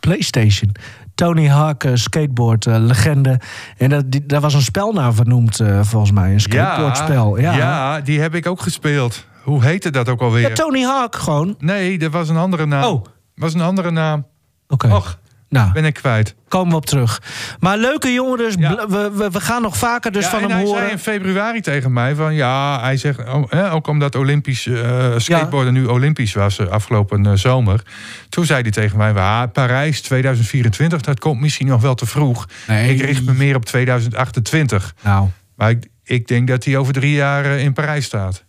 [0.00, 0.72] PlayStation.
[1.14, 3.40] Tony Hawk, eh, skateboard, eh, legende.
[3.76, 6.32] En dat, die, daar was een spel naar vernoemd, eh, volgens mij.
[6.32, 7.38] Een skateboardspel.
[7.38, 9.26] Ja, ja, die heb ik ook gespeeld.
[9.42, 10.48] Hoe heette dat ook alweer?
[10.48, 11.54] Ja, Tony Hawk gewoon.
[11.58, 12.84] nee, er was een andere naam.
[12.84, 13.04] Oh.
[13.34, 14.26] was een andere naam.
[14.68, 14.94] Oké.
[14.94, 15.18] Och,
[15.54, 15.72] Nou.
[15.72, 16.34] Ben ik kwijt.
[16.48, 17.22] Komen we op terug.
[17.60, 18.86] Maar leuke jongen, dus Ja.
[18.88, 20.78] we, we, we gaan nog vaker dus Ja, van hem hij horen.
[20.78, 25.72] zei in februari tegen mij van ja, hij zegt oh, ook omdat Olympisch eh, skateboarden
[25.72, 27.82] nu Olympisch was eh, afgelopen eh, zomer.
[28.28, 32.48] Toen zei hij tegen mij, ah, Parijs 2024, dat komt misschien nog wel te vroeg.
[32.66, 32.94] Nee.
[32.94, 34.94] Ik richt me meer op 2028.
[35.02, 35.28] Nou.
[35.56, 38.44] Maar ik, ik denk dat hij over drie jaar in Parijs staat.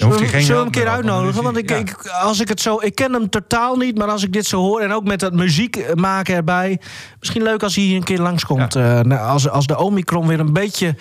[0.00, 1.42] Zullen hoeft we, hij geen zullen we hem een keer uitnodigen?
[1.42, 1.76] Want ik, ja.
[1.76, 2.78] ik, als ik het zo.
[2.80, 4.80] Ik ken hem totaal niet, maar als ik dit zo hoor.
[4.80, 6.80] En ook met dat muziek maken erbij.
[7.18, 8.74] Misschien leuk als hij hier een keer langskomt.
[8.74, 10.96] Eh, nou, als, als de Omicron weer een beetje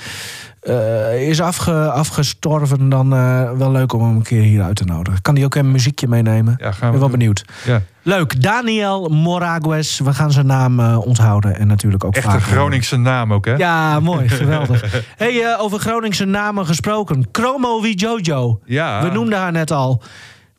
[0.62, 2.89] eh, is afge, afgestorven.
[2.89, 5.22] Dan eh, wel leuk om hem een keer hier uit te nodigen.
[5.22, 6.56] Kan hij ook een muziekje meenemen?
[6.58, 7.12] Ja, gaan Ik we ben wel doen.
[7.12, 7.45] benieuwd.
[7.66, 7.82] Ja.
[8.10, 8.41] Leuk.
[8.41, 9.99] Daniel Moragues.
[9.99, 11.55] We gaan zijn naam eh, onthouden.
[11.55, 12.45] En natuurlijk ook Echt een horen.
[12.45, 13.55] Groningse naam ook, hè?
[13.55, 14.30] Ja, mooi.
[14.39, 15.03] Geweldig.
[15.18, 17.28] hey, eh, over Groningse namen gesproken.
[17.32, 18.62] Chromo wie Jojo.
[18.66, 19.03] Ja.
[19.03, 20.01] We noemden haar net al.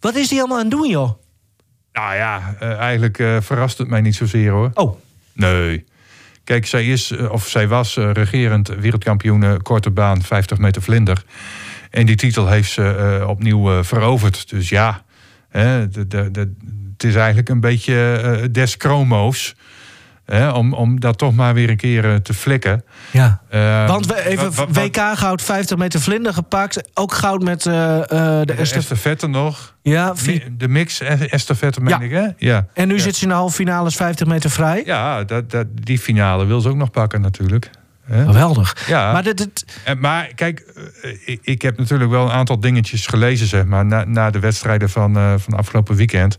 [0.00, 1.10] Wat is die allemaal aan het doen, joh?
[1.92, 4.70] Nou ja, eh, eigenlijk verrast het mij niet zozeer, hoor.
[4.74, 4.96] Oh,
[5.32, 5.84] Nee.
[6.44, 11.22] Kijk, zij is, of zij was regerend wereldkampioen korte baan 50 meter vlinder.
[11.90, 14.50] En die titel heeft ze opnieuw veroverd.
[14.50, 15.02] Dus ja,
[15.48, 16.56] hè, de, de, de-
[17.00, 19.54] het is eigenlijk een beetje eh, des chromo's.
[20.24, 22.84] Hè, om, om dat toch maar weer een keer eh, te flikken.
[23.10, 23.40] ja.
[23.48, 26.90] Eh, Want we even wat- wat- wat- WK goud 50 meter vlinder gepakt.
[26.94, 29.26] Ook goud met de de estafette.
[29.26, 29.74] nog.
[29.82, 30.12] Ja,
[30.56, 32.00] De mix eh, estafette, meen Ja.
[32.00, 32.26] ik, hè?
[32.48, 32.66] Ja.
[32.74, 33.00] en nu Ja.
[33.00, 34.82] zit ze in de halve finales 50 meter vrij.
[34.84, 37.70] Ja, dat, dat, die finale wil ze ook nog pakken natuurlijk.
[38.10, 38.86] Geweldig.
[38.86, 39.12] Ja.
[39.12, 40.60] Maar dit, dit, En, maar kijk,
[41.02, 44.90] eh, ik, heb natuurlijk wel een aantal dingetjes gelezen, zeg maar, na, na de wedstrijden
[44.90, 46.36] van, eh, van afgelopen weekend.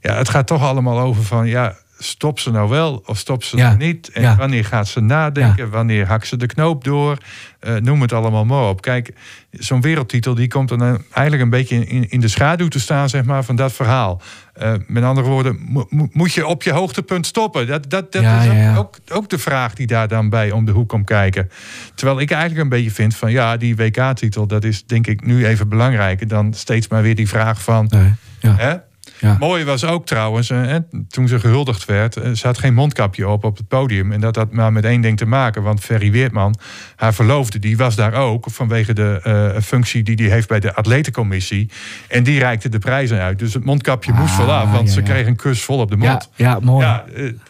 [0.00, 3.56] Ja, het gaat toch allemaal over van, ja, stop ze nou wel of stop ze
[3.56, 3.66] Ja.
[3.66, 4.10] nou niet?
[4.10, 4.36] En Ja.
[4.36, 5.70] wanneer gaat ze nadenken?
[5.70, 7.18] Wanneer hakt ze de knoop door?
[7.60, 8.80] Eh, noem het allemaal maar op.
[8.80, 9.12] Kijk,
[9.50, 13.08] zo'n wereldtitel die komt dan eh, eigenlijk een beetje in, in de schaduw te staan,
[13.08, 14.20] zeg maar, van dat verhaal.
[14.52, 17.66] Eh, met andere woorden, mo- mo- moet je op je hoogtepunt stoppen?
[17.66, 20.72] Dat, dat, dat Ja, is ook, ook, de vraag die daar dan bij om de
[20.72, 21.50] hoek komt kijken.
[21.94, 25.46] Terwijl ik eigenlijk een beetje vind van ja, die WK-titel, dat is denk ik nu
[25.46, 27.86] even belangrijker dan steeds maar weer die vraag van.
[27.90, 28.12] nee.
[28.52, 28.74] Hè?
[29.20, 29.36] Ja.
[29.38, 30.74] Mooi was ook trouwens, eh,
[31.08, 34.12] toen ze gehuldigd werd, eh, ze had geen mondkapje op op het podium.
[34.12, 36.54] En dat had maar met één ding te maken, want Ferry Weertman,
[36.96, 40.74] haar verloofde, die was daar ook vanwege de eh, functie die die heeft bij de
[40.74, 41.70] atletencommissie.
[42.08, 43.38] En die reikte de prijzen uit.
[43.38, 45.96] Dus het mondkapje moest Ah, vooraf, want ja, ze kreeg een kus vol op de
[45.96, 46.30] mond.
[46.34, 46.86] ja, mooi.
[46.86, 47.04] Ja,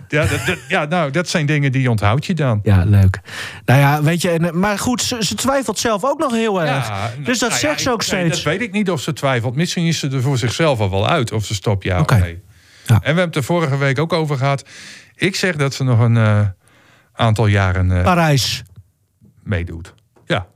[0.08, 2.60] ja, dat, dat- ja, nou, dat zijn dingen die onthoud je dan.
[2.62, 3.20] Ja, leuk.
[3.64, 6.86] Nou ja, weet je, en, maar goed, ze, ze twijfelt zelf ook nog heel erg.
[6.88, 8.42] Ja, dus dat nou zegt ze ook ik- nee, steeds.
[8.42, 9.56] dat weet ik niet of ze twijfelt.
[9.56, 12.42] Misschien is ze er voor zichzelf al wel uit of ze stopt ja nee.
[12.86, 12.94] Ja.
[12.94, 14.64] En we hebben het er vorige week ook over gehad.
[15.14, 16.40] Ik zeg dat ze nog een eh,
[17.12, 18.62] aantal jaren eh, Parijs.
[19.42, 19.94] meedoet.
[20.26, 20.46] Ja.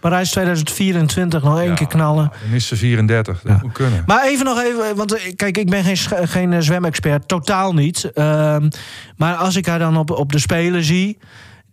[0.00, 2.32] Parijs 2024, nog één Ja, keer knallen.
[2.44, 3.40] Dan is ze 34.
[3.42, 3.58] Dat Ja.
[3.62, 4.02] moet kunnen.
[4.06, 8.04] Maar even nog even, want eh, kijk, ik ben geen, geen zwemexpert, totaal niet.
[8.12, 8.68] Ehm,
[9.16, 11.18] maar als ik haar dan op, op de Spelen zie,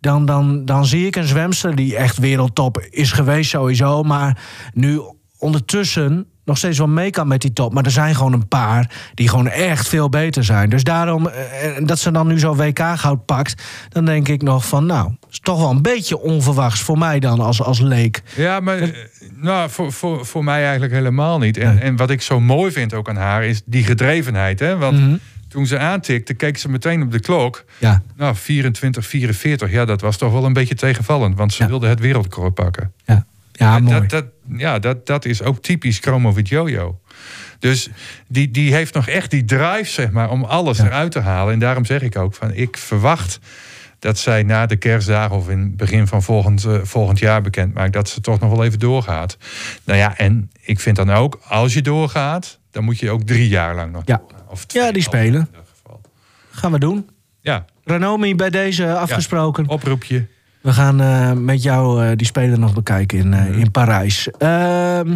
[0.00, 4.02] dan, dan, dan zie ik een zwemster die echt wereldtop is geweest sowieso.
[4.02, 4.38] Maar
[4.74, 5.00] nu
[5.38, 7.72] ondertussen nog steeds wel mee kan met die top.
[7.74, 10.68] Maar er zijn gewoon een paar die gewoon echt veel beter zijn.
[10.70, 13.62] Dus daarom, eh, en dat ze dan nu zo WK-goud pakt...
[13.88, 17.40] dan denk ik nog van, nou, is toch wel een beetje onverwachts voor mij dan
[17.40, 18.22] als, als leek.
[18.36, 18.88] Ja, maar eh,
[19.34, 21.56] nou, voor, voor, voor mij eigenlijk helemaal niet.
[21.56, 21.82] En, Nee.
[21.84, 24.60] en wat ik zo mooi vind ook aan haar is die gedrevenheid.
[24.60, 24.76] Hè?
[24.76, 25.16] Want Mhm.
[25.48, 27.64] toen ze aantikte, keek ze meteen op de klok.
[27.78, 29.70] Ja, Nou, 24, 44.
[29.70, 31.36] Ja, dat was toch wel een beetje tegenvallend.
[31.36, 31.68] Want ze Ja.
[31.68, 32.92] wilde het wereldrecord pakken.
[33.04, 33.26] ja.
[33.52, 34.00] Ja, mooi.
[34.00, 34.24] dat, dat,
[34.60, 37.00] ja, dat, dat is ook typisch Chromovic Jojo.
[37.58, 37.88] Dus
[38.28, 40.84] die, die heeft nog echt die drive, zeg maar, om alles Ja.
[40.84, 41.52] eruit te halen.
[41.52, 43.38] En daarom zeg ik ook van, ik verwacht
[43.98, 47.74] dat zij na de kerstdagen of in het begin van volgend, eh, volgend jaar bekend
[47.74, 49.36] maakt dat ze toch nog wel even doorgaat.
[49.84, 53.48] Nou ja, en ik vind dan ook, als je doorgaat, dan moet je ook drie
[53.48, 54.16] jaar lang nog Ja.
[54.16, 54.48] doorgaan.
[54.48, 55.40] Of Ja, die spelen.
[55.40, 56.00] in ieder geval.
[56.50, 57.08] Gaan we doen.
[57.40, 59.68] Ja, Ranomi bij deze afgesproken.
[59.68, 60.26] oproepje.
[60.62, 64.30] We gaan eh, met jou eh, die speler nog bekijken in, eh, in Parijs.
[64.30, 65.08] Ehm,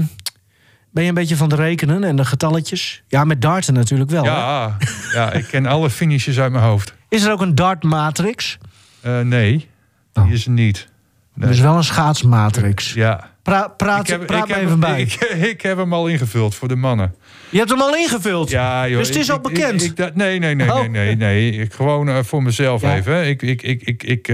[0.91, 3.03] ben je een beetje van de rekenen en de getalletjes?
[3.09, 4.25] Ja, met darten natuurlijk wel.
[4.25, 4.31] hè?
[4.31, 4.77] Ja,
[5.13, 6.95] ja, ik ken alle finishes uit mijn hoofd.
[7.09, 8.59] Is er ook een dart matrix?
[9.01, 9.69] Eh, nee,
[10.13, 10.31] die Oh.
[10.31, 10.89] is er niet.
[11.35, 11.49] Nee.
[11.49, 12.93] Er is wel een schaatsmatrix.
[12.93, 13.31] Ja.
[13.43, 15.01] Pra- praat Ik heb- praat even hem- bij.
[15.01, 15.13] Ik,
[15.53, 17.15] ik heb hem al ingevuld voor de mannen.
[17.51, 18.51] Je hebt hem al ingevuld.
[18.51, 19.83] Ja, joh, dus het is ik- al bekend.
[19.83, 20.79] ik- nee, nee, nee, Oh.
[20.81, 21.51] nee, nee, nee.
[21.53, 22.97] Ik, gewoon voor mezelf Ja.
[22.97, 23.29] even.
[23.29, 24.29] Ik, ik, ik, ik,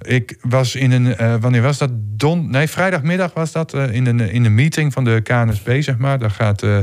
[0.00, 1.16] ik, was in een.
[1.16, 1.90] eh, wanneer was dat?
[1.94, 3.74] Don, nee, vrijdagmiddag was dat.
[3.74, 6.18] eh, in, een, in een meeting van de KNSB, zeg maar.
[6.18, 6.62] Daar gaat.
[6.62, 6.78] eh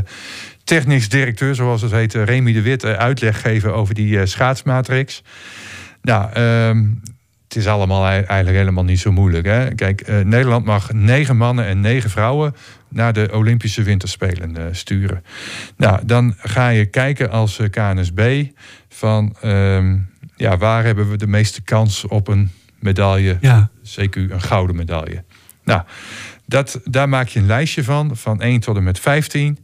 [0.63, 5.23] technisch directeur, zoals het heet, Remy de Wit, uitleg geven over die schaatsmatrix.
[6.01, 6.85] Nou, ehm,
[7.47, 9.45] het is allemaal ei- eigenlijk helemaal niet zo moeilijk.
[9.45, 9.75] Hè?
[9.75, 12.55] Kijk, Nederland mag negen mannen en negen vrouwen
[12.89, 15.23] naar de Olympische Winterspelen sturen.
[15.77, 18.43] Nou, dan ga je kijken als KNSB
[18.89, 19.97] van ehm,
[20.35, 22.51] ja, waar hebben we de meeste kans op een
[22.85, 23.69] medaille, Ja.
[23.83, 25.23] CQ een gouden medaille.
[25.63, 25.81] Nou,
[26.45, 29.57] dat, daar maak je een lijstje van, van 1 tot en met 15.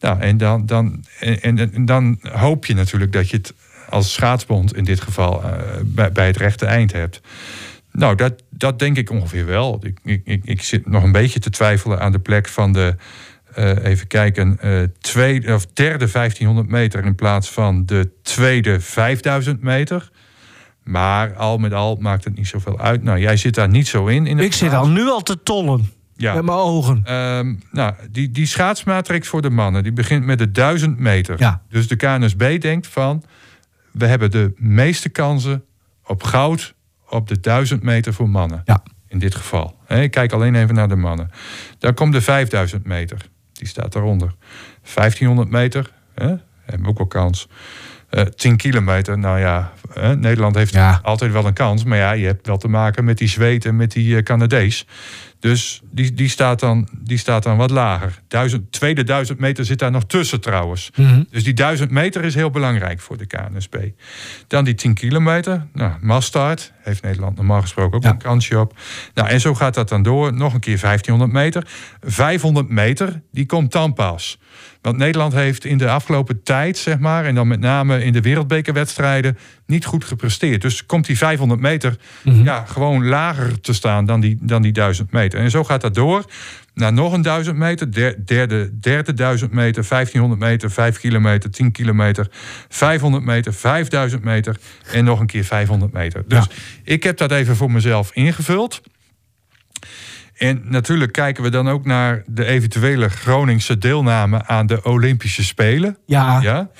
[0.00, 3.54] Nou, en dan, dan, en, en, dan hoop je natuurlijk dat je het
[3.88, 5.50] als schaatsbond in dit geval eh,
[5.84, 7.20] bij, bij het rechte eind hebt.
[7.92, 9.80] Nou, dat, dat denk ik ongeveer wel.
[9.82, 12.96] Ik, ik, ik, ik zit nog een beetje te twijfelen aan de plek van de,
[13.54, 19.62] eh, even kijken, eh, tweede of derde 1500 meter in plaats van de tweede 5000
[19.62, 20.10] meter.
[20.84, 23.02] Maar al met al maakt het niet zoveel uit.
[23.02, 24.26] Nou, jij zit daar niet zo in.
[24.26, 25.90] in Ik zit al nu al te tollen.
[26.16, 26.34] Ja.
[26.34, 27.00] Met mijn ogen.
[27.04, 31.38] Ehm, nou, die, die schaatsmatrix voor de mannen, die begint met de 1000 meter.
[31.38, 31.62] Ja.
[31.68, 33.24] Dus de KNSB denkt van,
[33.90, 35.64] we hebben de meeste kansen
[36.06, 36.74] op goud
[37.08, 38.62] op de 1000 meter voor mannen.
[38.64, 38.82] Ja.
[39.08, 39.76] In dit geval.
[39.88, 41.30] Ik kijk alleen even naar de mannen.
[41.78, 43.28] Dan komt de 5000 meter.
[43.52, 44.34] Die staat daaronder.
[44.94, 45.90] 1500 meter.
[46.14, 46.26] Hè,
[46.64, 47.48] hebben we ook wel kans.
[48.12, 49.72] Eh 10 kilometer, nou ja,
[50.18, 51.00] Nederland heeft Ja.
[51.02, 51.84] altijd wel een kans.
[51.84, 54.86] Maar ja, je hebt wel te maken met die Zweed en met die eh, Canadees.
[55.42, 58.18] Dus die, die, staat dan, die staat dan wat lager.
[58.28, 60.90] Duizend, tweede duizend meter zit daar nog tussen trouwens.
[60.96, 61.22] Mhm.
[61.30, 63.76] Dus die duizend meter is heel belangrijk voor de KNSB.
[64.46, 65.66] Dan die 10 kilometer.
[65.72, 66.72] Nou, massstart.
[66.82, 68.10] Heeft Nederland normaal gesproken ook Ja.
[68.10, 68.78] een kansje op.
[69.14, 70.32] Nou, en zo gaat dat dan door.
[70.34, 71.66] Nog een keer 1500 meter.
[72.00, 74.38] 500 meter, die komt dan pas.
[74.80, 77.24] Want Nederland heeft in de afgelopen tijd, zeg maar...
[77.24, 79.38] en dan met name in de wereldbekerwedstrijden...
[79.66, 80.62] niet goed gepresteerd.
[80.62, 85.12] Dus komt die 500 meter ja, gewoon lager te staan dan die, dan die 1000
[85.12, 85.40] meter.
[85.40, 86.24] En zo gaat dat door
[86.74, 91.72] naar nog een 1000 meter, der- derde, derde 1000 meter, 1500 meter, 5 kilometer, 10
[91.72, 92.26] kilometer,
[92.68, 94.56] 500 meter, 5000 meter
[94.92, 96.24] en nog een keer 500 meter.
[96.26, 96.46] Dus
[96.84, 98.80] ik heb dat even voor mezelf ingevuld.
[100.36, 105.96] En natuurlijk kijken we dan ook naar de eventuele Groningse deelname aan de Olympische Spelen.
[106.06, 106.40] Ja.
[106.40, 106.70] Ja?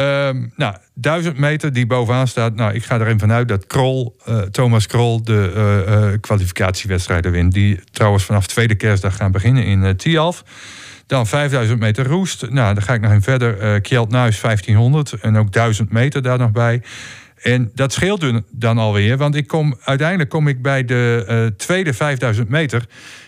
[0.00, 2.54] Ehm, nou, 1000 meter die bovenaan staat.
[2.54, 7.52] Nou, ik ga erin vanuit dat Krol, eh, Thomas Krol de eh, eh, kwalificatiewedstrijden wint.
[7.52, 10.44] Die trouwens vanaf tweede kerstdag gaan beginnen in Tialf.
[11.06, 12.50] Dan 5000 meter roest.
[12.50, 13.58] Nou, dan ga ik nog in verder.
[13.58, 16.82] eh Kjeld Nuis 1500 en ook 1000 meter daar nog bij.
[17.42, 22.48] En dat scheelt dan- alweer, want ik kom, uiteindelijk kom ik bij de tweede 5000
[22.48, 22.84] meter.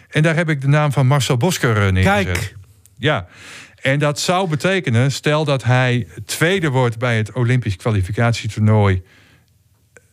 [0.08, 2.24] En daar heb ik de naam van Marcel Bosker neergezet.
[2.24, 2.54] Kijk.
[2.98, 3.26] Ja,
[3.83, 9.03] en dat zou betekenen, stel dat hij tweede wordt bij het Olympisch kwalificatietoernooi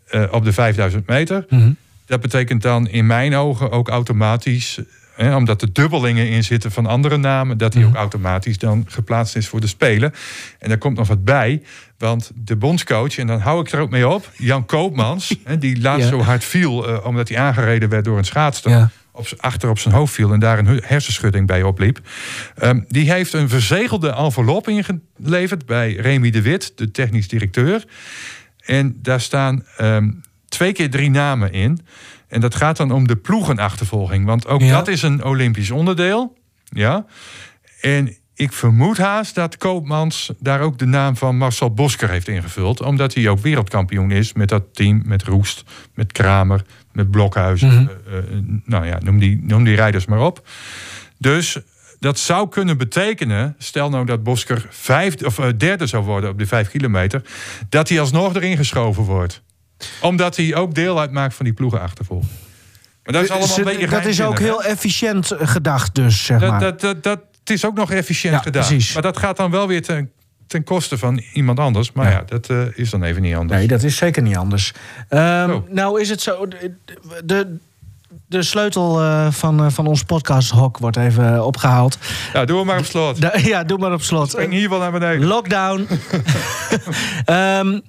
[0.07, 1.45] eh, op de 5000 meter.
[1.49, 1.71] Mhm.
[2.05, 4.79] Dat betekent dan in mijn ogen ook automatisch,
[5.15, 9.35] hè, omdat er dubbelingen in zitten van andere namen, dat hij ook automatisch dan geplaatst
[9.35, 10.13] is voor de Spelen.
[10.59, 11.61] En daar komt nog wat bij,
[11.97, 15.81] want de bondscoach, en dan hou ik er ook mee op, Jan Koopmans, hè, die
[15.81, 16.09] laatst Ja.
[16.09, 18.89] zo hard viel eh, omdat hij aangereden werd door een schaatster Ja.
[19.19, 21.99] Op, achter op zijn hoofd viel en daar een hu- hersenschudding bij opliep.
[22.55, 27.85] Ehm, die heeft een verzegelde envelop ingeleverd bij Remy de Wit, de technisch directeur.
[28.65, 30.11] En daar staan ehm,
[30.47, 31.79] twee keer drie namen in.
[32.27, 34.25] En dat gaat dan om de ploegenachtervolging.
[34.25, 34.71] Want ook Ja.
[34.71, 36.37] dat is een Olympisch onderdeel.
[36.63, 37.05] Ja.
[37.81, 42.81] En ik vermoed haast dat Koopmans daar ook de naam van Marcel Bosker heeft ingevuld.
[42.81, 45.01] Omdat hij ook wereldkampioen is met dat team.
[45.05, 45.63] Met Roest,
[45.93, 46.61] met Kramer,
[46.91, 47.67] met Blokhuizen.
[47.67, 47.87] Mhm.
[48.07, 48.23] Eh, eh,
[48.65, 50.47] nou ja, noem die, noem die rijders maar op.
[51.17, 51.57] Dus
[51.99, 56.37] dat zou kunnen betekenen, stel nou dat Bosker vijfde, of, eh, derde zou worden op
[56.37, 57.21] de vijf kilometer,
[57.69, 59.41] dat hij alsnog erin geschoven wordt.
[60.01, 62.31] Omdat hij ook deel uitmaakt van die ploegenachtervolging.
[63.03, 66.77] Maar dat is allemaal een beetje dat is ook heel efficiënt gedacht dus, zeg maar.
[66.77, 67.19] dat, dat
[67.49, 68.65] het is ook nog efficiënt Ja, gedaan.
[68.67, 68.93] precies.
[68.93, 70.11] Maar dat gaat dan wel weer ten,
[70.47, 71.91] ten koste van iemand anders.
[71.91, 72.17] Maar Ja.
[72.17, 73.59] ja, dat eh, is dan even niet anders.
[73.59, 74.73] Nee, dat is zeker niet anders.
[75.09, 75.69] Ehm, Oh.
[75.69, 76.47] Nou is het zo...
[76.47, 76.73] de-
[77.23, 77.57] De,
[78.27, 81.97] de sleutel eh, van, eh, van ons podcasthok wordt even eh, opgehaald.
[82.33, 83.21] Ja, doe hem maar op slot.
[83.21, 84.29] Da- ja, doe maar op slot.
[84.29, 85.27] Spring hier wel naar beneden.
[85.27, 85.87] Lockdown.
[87.25, 87.79] Ehm,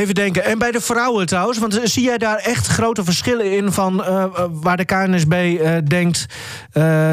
[0.00, 0.44] even denken.
[0.44, 4.04] En bij de vrouwen trouwens, want eh, zie jij daar echt grote verschillen in van
[4.04, 6.26] eh, eh, waar de KNSB denkt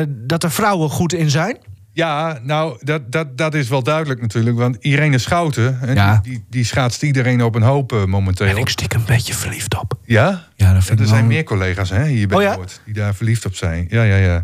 [0.07, 1.57] dat er vrouwen goed in zijn?
[1.93, 4.57] Ja, nou, dat, dat, dat is wel duidelijk natuurlijk.
[4.57, 6.19] Want Irene Schouten, Ja.
[6.23, 8.47] die, die, schaatst iedereen op een hoop momenteel.
[8.47, 9.93] En ik stik een beetje verliefd op.
[10.05, 10.47] Ja?
[10.55, 12.55] Ja, dat vind er zijn wel- meer collega's hè, hier bij Oh ja?
[12.55, 13.85] Noord die daar verliefd op zijn.
[13.89, 14.43] Ja, ja, ja.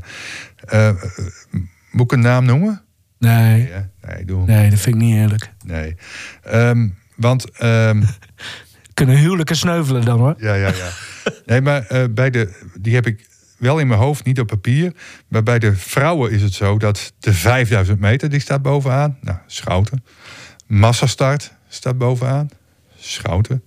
[1.91, 2.81] Moet ik een naam noemen?
[3.19, 5.53] Nee, Ja, nee, doe nee, dat vind ik niet eerlijk.
[5.65, 5.95] Nee.
[6.43, 6.87] Ehm,
[7.23, 8.03] want, ehm,
[8.93, 10.35] Kunnen huwelijken sneuvelen dan hoor.
[10.37, 10.89] ja, ja, ja.
[11.45, 14.93] Nee, maar eh, bij de, die heb ik wel in mijn hoofd, niet op papier.
[15.27, 19.17] Maar bij de vrouwen is het zo dat de 5000 meter, die staat bovenaan.
[19.21, 20.03] Nou, Schouten.
[20.67, 22.49] Massastart staat bovenaan.
[22.97, 23.63] Schouten.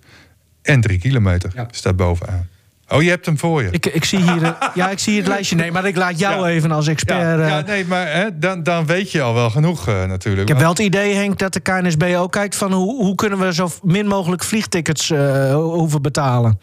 [0.61, 2.47] en drie kilometer staat bovenaan.
[2.89, 3.69] Oh, je hebt hem voor je.
[3.71, 5.55] Ik, ik, zie hier, eh, ja, ik zie hier het lijstje.
[5.55, 6.53] Nee, maar ik laat jou Ja.
[6.55, 7.19] even als expert.
[7.21, 10.41] ja, eh, ja, nee, maar hè, dan, dan weet je al wel genoeg eh, natuurlijk.
[10.41, 13.39] Ik heb wel het idee, Henk, dat de KNSB ook kijkt van hoe, hoe kunnen
[13.39, 16.59] we zo min mogelijk vliegtickets eh, hoeven betalen.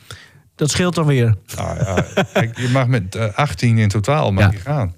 [0.57, 1.35] Dat scheelt dan weer.
[1.57, 4.51] Nou ja, kijk, je mag met eh, 18 in totaal mag Ja.
[4.51, 4.95] je gaan.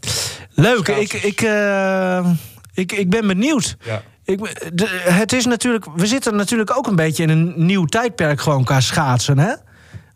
[0.55, 2.27] Leuk, ik, ik, eh,
[2.75, 3.77] ik, ik ben benieuwd.
[3.85, 4.03] Ja.
[4.25, 4.39] Ik,
[4.75, 8.65] de- het is natuurlijk, we zitten natuurlijk ook een beetje in een nieuw tijdperk gewoon
[8.65, 9.53] qua schaatsen, hè?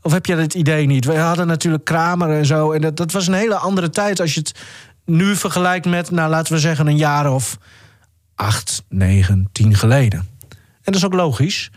[0.02, 1.04] Of heb je het idee niet?
[1.04, 2.72] We hadden natuurlijk Kramer en zo.
[2.72, 4.54] En dat, dat was een hele andere tijd als je het
[5.04, 7.58] nu vergelijkt met, nou laten we zeggen, een jaar of
[8.34, 10.18] acht, negen, tien geleden.
[10.48, 10.56] En
[10.92, 11.70] dat is ook logisch.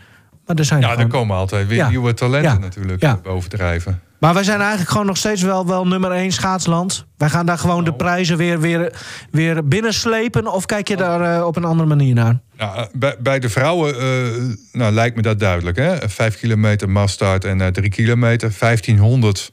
[0.46, 1.88] Maar er zijn Ja, gewoon- er komen altijd weer Ja.
[1.88, 2.58] nieuwe talenten Ja.
[2.58, 3.16] natuurlijk Ja.
[3.22, 4.00] bovendrijven.
[4.18, 7.06] Maar wij zijn eigenlijk gewoon nog steeds wel, wel nummer één schaatsland.
[7.16, 7.96] Wij gaan daar gewoon de Nou.
[8.02, 8.92] prijzen weer, weer,
[9.30, 10.52] weer binnenslepen.
[10.52, 12.40] Of kijk je daar eh, op een andere manier naar?
[12.56, 14.42] Nou, eh, bij, bij de vrouwen eh,
[14.72, 15.76] nou, lijkt me dat duidelijk.
[15.76, 16.08] Hè?
[16.08, 18.52] Vijf kilometer massstart en drie kilometer.
[18.58, 19.52] 1500.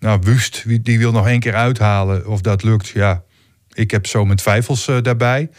[0.00, 2.26] Nou, Wust, wie- die wil nog één keer uithalen.
[2.26, 3.22] Of dat lukt, ja.
[3.72, 5.50] Ik heb zo mijn twijfels daarbij.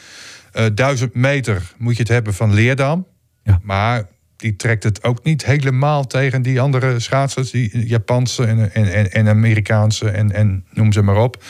[0.52, 3.08] Eh 1000 meter moet je het hebben van Leerdam.
[3.44, 3.60] Ja.
[3.64, 4.08] Maar
[4.42, 7.52] die trekt het ook niet helemaal tegen die andere schaatsers.
[7.52, 11.44] Die Japanse en, en, en, Amerikaanse en, en noem ze maar op.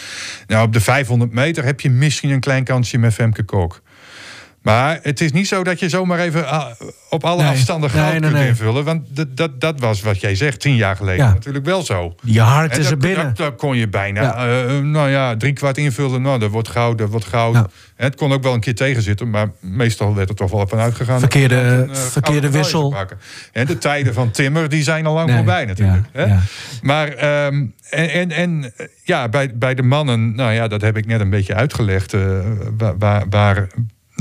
[0.47, 3.81] Nou, op de 500 meter heb je misschien een klein kansje met Femke Kok.
[4.61, 6.65] Maar het is niet zo dat je zomaar even ah,
[7.09, 7.51] op alle Nee.
[7.51, 8.83] afstanden goud nee, kunt invullen.
[8.83, 11.33] Want dat, dat, dat was wat jij zegt tien jaar geleden Ja.
[11.33, 12.15] natuurlijk wel zo.
[12.23, 13.25] Je hart is er binnen.
[13.25, 14.63] dat, dat kon je bijna, Ja.
[14.65, 16.21] eh, nou ja, drie kwart invullen.
[16.21, 17.57] Nou, dat wordt goud, dat wordt goud.
[17.95, 21.19] Het kon ook wel een keer tegenzitten, maar meestal werd er toch wel van uitgegaan.
[21.19, 22.95] Verkeerde- een, eh, verkeerde wissel.
[23.51, 26.05] En de tijden van Timmer, die zijn al lang voorbij natuurlijk.
[26.13, 26.25] ja, hè?
[26.25, 26.39] ja.
[26.81, 30.97] Maar ehm, en, en, en eh, ja, bij, bij de mannen, nou ja, dat heb
[30.97, 32.13] ik net een beetje uitgelegd.
[32.13, 32.21] eh,
[32.97, 33.67] waar, waar,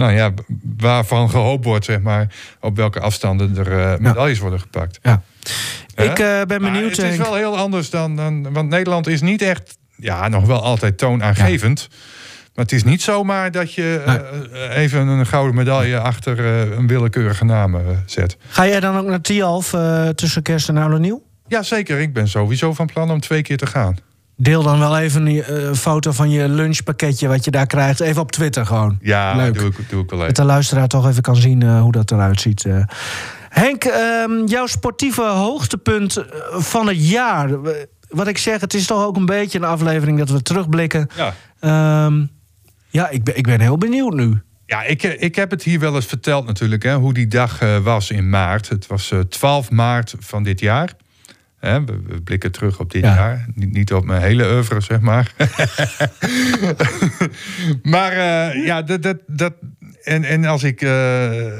[0.01, 0.33] nou ja,
[0.77, 4.99] waarvan gehoopt wordt, zeg maar, op welke afstanden er eh, medailles worden gepakt.
[5.03, 5.23] Ja.
[5.95, 6.97] Ik eh, ben Maar benieuwd.
[6.97, 8.53] het is wel heel anders dan, dan.
[8.53, 9.79] Want Nederland is niet echt.
[9.97, 11.89] Ja, nog wel altijd toonaangevend.
[12.55, 14.03] Maar het is niet zomaar dat je
[14.53, 16.39] eh, even een gouden medaille achter
[16.79, 17.77] een willekeurige naam
[18.07, 18.37] zet.
[18.49, 19.75] Ga jij dan ook naar Tialf
[20.15, 21.23] tussen kerst en oud en nieuw?
[21.47, 21.99] Ja, zeker.
[22.01, 23.97] Ik ben sowieso van plan om twee keer te gaan.
[24.43, 28.01] Deel dan wel even een eh, foto van je lunchpakketje wat je daar krijgt.
[28.01, 28.99] Even op Twitter gewoon.
[29.01, 29.55] Ja, Leuk.
[29.55, 32.11] doe ik, doe ik wel Dat de luisteraar toch even kan zien eh, hoe dat
[32.11, 32.65] eruit ziet.
[32.65, 32.83] eh.
[33.49, 37.51] Henk, ehm, jouw sportieve hoogtepunt van het jaar.
[38.09, 41.09] Wat ik zeg, het is toch ook een beetje een aflevering dat we terugblikken.
[41.17, 41.35] Ja.
[41.61, 42.25] Ehm,
[42.89, 44.43] ja, ik ben, ik ben heel benieuwd nu.
[44.67, 48.11] Ja, ik, ik heb het hier wel eens verteld natuurlijk, hè, hoe die dag was
[48.11, 48.69] in maart.
[48.69, 50.93] Het was eh, 12 maart van dit jaar.
[51.61, 53.15] Hè, we, we blikken terug op dit Ja.
[53.15, 53.47] jaar.
[53.55, 55.33] Niet, niet op mijn hele oeuvre, zeg maar.
[57.83, 59.53] maar eh, ja, dat, dat, dat,
[60.05, 60.91] en, en als ik eh,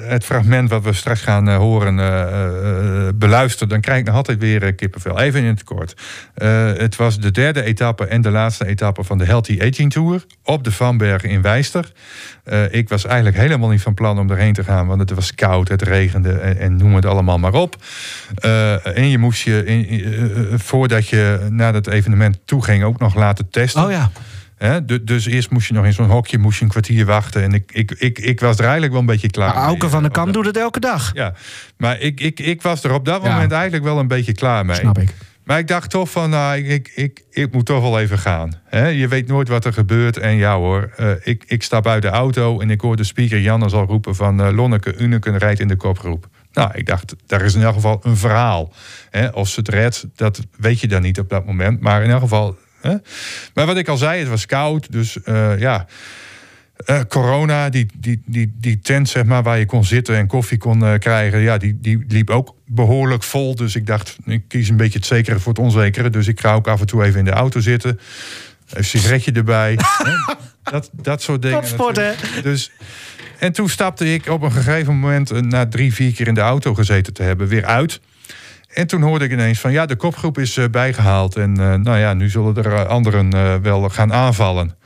[0.07, 3.69] het fragment wat we straks gaan eh, horen eh, beluister...
[3.69, 5.21] dan krijg ik nog altijd weer kippenvel.
[5.21, 5.95] Even in het kort.
[6.79, 10.25] Het was de derde etappe en de laatste etappe van de Healthy Aging Tour...
[10.45, 11.93] op de Vanberg in Wijster.
[12.71, 14.87] Ik was eigenlijk helemaal niet van plan om erheen te gaan...
[14.87, 17.77] want het was koud, het regende en, noem het allemaal maar op.
[18.83, 22.85] En je moest je, in, voordat je naar dat evenement toe ging...
[22.85, 23.85] ook nog laten testen.
[23.85, 24.11] Oh ja.
[25.03, 27.43] Dus eerst moest je nog in zo'n hokje moest je een kwartier wachten.
[27.43, 29.65] En ik, ik, ik, ik was er eigenlijk wel een beetje klaar mee.
[29.65, 31.11] Auke van Eh, Kamp doet het elke dag.
[31.15, 31.35] Ja,
[31.77, 33.33] maar ik, ik, ik was er op dat Ja.
[33.33, 34.77] moment eigenlijk wel een beetje klaar mee.
[34.77, 35.15] Snap ik.
[35.45, 38.53] Maar ik dacht toch van, nou, ik, ik, ik, ik moet toch wel even gaan.
[38.65, 38.87] Hè?
[38.87, 40.17] Je weet nooit wat er gebeurt.
[40.19, 43.41] En ja hoor, eh, ik, ik stap uit de auto en ik hoor de speaker
[43.41, 44.41] Jannes al roepen van...
[44.43, 46.29] eh, Lonneke Uneken rijdt in de kopgroep.
[46.53, 48.73] Nou, ik dacht, daar is in elk geval een verhaal.
[49.11, 49.29] Hè?
[49.29, 51.81] Of ze het redt, dat weet je dan niet op dat moment.
[51.81, 52.57] Maar in elk geval...
[52.81, 52.97] Hè?
[53.55, 54.93] Maar wat ik al zei, het was koud.
[54.93, 55.87] Dus eh, ja...
[56.85, 60.59] Eh, corona, die, die, die, die tent zeg maar, waar je kon zitten en koffie
[60.59, 63.55] kon eh, krijgen, ja, die, die liep ook behoorlijk vol.
[63.55, 66.11] Dus ik dacht, ik kies een beetje het zekere voor het onzekere.
[66.11, 68.01] Dus ik ga ook af en toe even in de auto zitten.
[68.71, 69.79] Een sigaretje erbij.
[70.63, 71.61] Dat, dat soort dingen.
[71.61, 72.07] Topsport, hè?
[72.09, 72.43] natuurlijk.
[72.43, 72.71] Dus,
[73.39, 76.75] en toen stapte ik op een gegeven moment, na drie, vier keer in de auto
[76.75, 78.01] gezeten te hebben, weer uit.
[78.71, 81.37] En toen hoorde ik ineens van ja, de kopgroep is eh, bijgehaald.
[81.37, 84.77] En eh, nou ja, nu zullen er eh, anderen wel gaan aanvallen.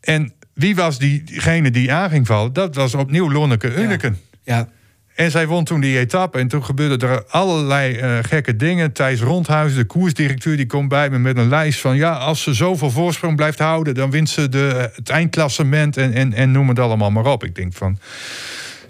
[0.00, 2.52] En wie was die- diegene die aan ging vallen?
[2.52, 4.18] Dat was opnieuw Lonneke Unneken.
[4.42, 4.68] Ja.
[5.14, 6.38] En zij won toen die etappe.
[6.38, 8.92] En toen gebeurden er allerlei gekke dingen.
[8.92, 11.96] Thijs Rondhuis, de koersdirecteur, die komt bij me met een lijst van...
[11.96, 13.94] ja, als ze zoveel voorsprong blijft houden...
[13.94, 17.44] dan wint ze de, het eindklassement en, en, en noem het allemaal maar op.
[17.44, 17.98] Ik denk van...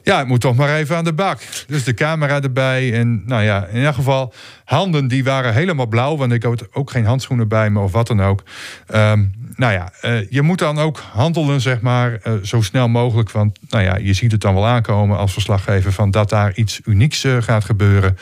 [0.07, 1.39] Ja, ik moet toch maar even aan de bak.
[1.67, 2.93] Dus de camera erbij.
[2.93, 4.33] En nou ja, in elk geval,
[4.65, 6.17] handen die waren helemaal blauw.
[6.17, 8.43] Want ik had ook geen handschoenen bij me of wat dan ook.
[8.87, 9.25] Ehm,
[9.57, 13.31] nou ja, eh, je moet dan ook handelen, zeg maar, eh, zo snel mogelijk.
[13.31, 16.81] Want nou ja, je ziet het dan wel aankomen als verslaggever van dat daar iets
[16.85, 18.19] unieks eh, gaat gebeuren.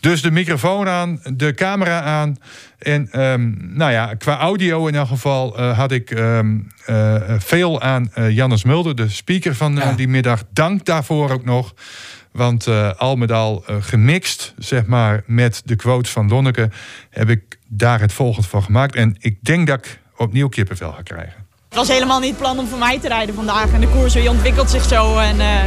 [0.00, 2.36] Dus de microfoon aan, de camera aan.
[2.78, 6.58] En ehm, nou ja, qua audio in elk geval had ik ehm,
[7.38, 10.44] veel aan Jannes Mulder, de speaker van die middag.
[10.52, 11.74] Dank daarvoor ook nog.
[12.32, 12.66] Want
[12.96, 16.70] al met al gemixt, zeg maar, met de quotes van Lonneke,
[17.10, 18.94] heb ik daar het volgende van gemaakt.
[18.94, 21.46] En ik denk dat ik opnieuw kippenvel ga krijgen.
[21.68, 23.72] Het was helemaal niet het plan om voor mij te rijden vandaag.
[23.72, 25.18] En de koers die ontwikkelt zich zo.
[25.18, 25.64] En uh,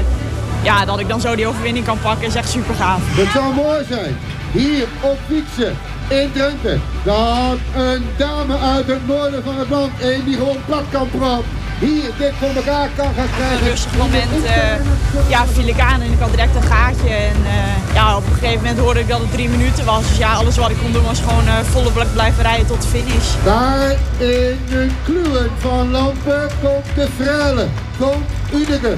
[0.64, 3.02] ja, dat ik dan zo die overwinning kan pakken is echt super gaaf.
[3.04, 4.18] Het zou mooi zijn.
[4.52, 5.78] Hier op fietsen
[6.08, 6.80] in Drenthe.
[7.04, 9.92] Dat een dame uit het noorden van het land.
[10.02, 13.58] Een die gewoon plat kan praten hier dit voor elkaar kan gaan krijgen.
[13.58, 17.10] Een rustig moment uh, ja, viel ik aan en ik had direct een gaatje.
[17.10, 20.08] En uh, ja, op een gegeven moment hoorde ik dat het drie minuten was.
[20.08, 22.82] Dus ja, alles wat ik kon doen was gewoon uh, volle blik blijven rijden tot
[22.82, 23.28] de finish.
[23.44, 27.68] Daar in de kluwen van Lampen komt de Frele,
[28.00, 28.96] komt Udeke.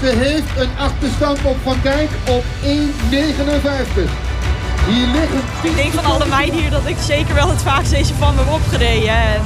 [0.00, 4.30] Ze heeft een achterstand op Van Dijk op 1,59.
[4.86, 5.40] Hier liggen...
[5.62, 8.40] Ik denk van alle meiden hier dat ik zeker wel het vaakst deze van me
[8.40, 9.08] heb opgereden.
[9.08, 9.42] En,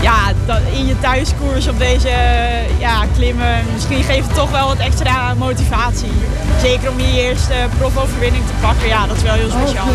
[0.00, 0.18] ja,
[0.72, 2.10] in je thuiskoers op deze
[2.78, 6.12] ja, klimmen, misschien geeft het toch wel wat extra motivatie.
[6.60, 9.86] Zeker om je eerste profoverwinning te pakken, ja, dat is wel heel speciaal.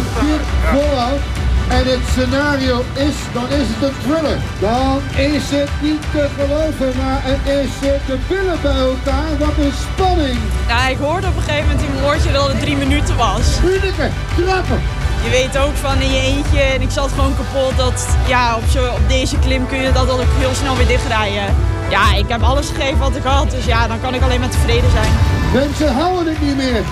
[1.70, 4.38] En het scenario is, dan is het een thriller.
[4.60, 5.02] Dan
[5.34, 7.72] is het niet te geloven, maar het is
[8.08, 9.32] de billen bij elkaar.
[9.38, 10.40] Wat een spanning.
[10.68, 13.46] Ja, ik hoorde op een gegeven moment in mijn woordje dat het drie minuten was.
[13.64, 14.82] Minuten, trappen
[15.24, 17.78] je weet ook van in je eentje en ik zat gewoon kapot.
[17.78, 21.56] Dat ja, op, zo, op deze klim kun je dat ook heel snel weer dichtrijden.
[21.90, 23.52] Ja, ik heb alles gegeven wat ik had.
[23.52, 25.12] Dus ja, dan kan ik alleen maar tevreden zijn.
[25.54, 26.84] Mensen houden het niet meer.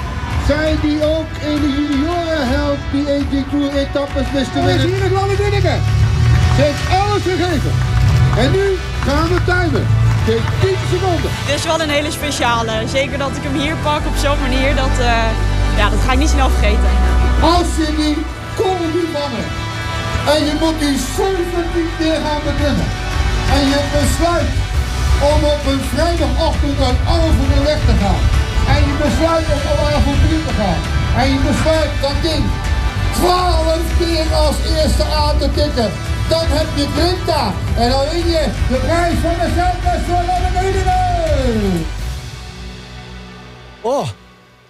[0.47, 4.87] Zij die ook in de junioren helpt die AG Tour etappes wisten te winnen.
[4.87, 5.61] hier nog wel winnen.
[6.55, 7.71] Ze heeft alles gegeven.
[8.37, 8.65] En nu
[9.07, 9.85] gaan we timen.
[10.25, 11.31] 10 seconden.
[11.47, 12.73] Dit is wel een hele speciale.
[12.97, 14.75] Zeker dat ik hem hier pak op zo'n manier.
[14.75, 15.29] Dat, uh,
[15.79, 16.89] ja, dat ga ik niet snel vergeten.
[17.55, 18.17] Als je die
[18.59, 19.47] comedy vangen
[20.33, 22.89] en je moet die 17 keer gaan beklimmen
[23.55, 24.51] en je besluit
[25.31, 28.36] om op een vrijdagochtend uit Alphen weg te gaan
[28.74, 30.82] en je besluit om op avontuur te gaan
[31.22, 32.43] en je besluit dat ding
[33.13, 35.89] 12 keer als eerste aan te tikken
[36.30, 40.38] dan heb je Grinta en dan win je de prijs van de Zuidwest voor de
[43.82, 44.07] Oh.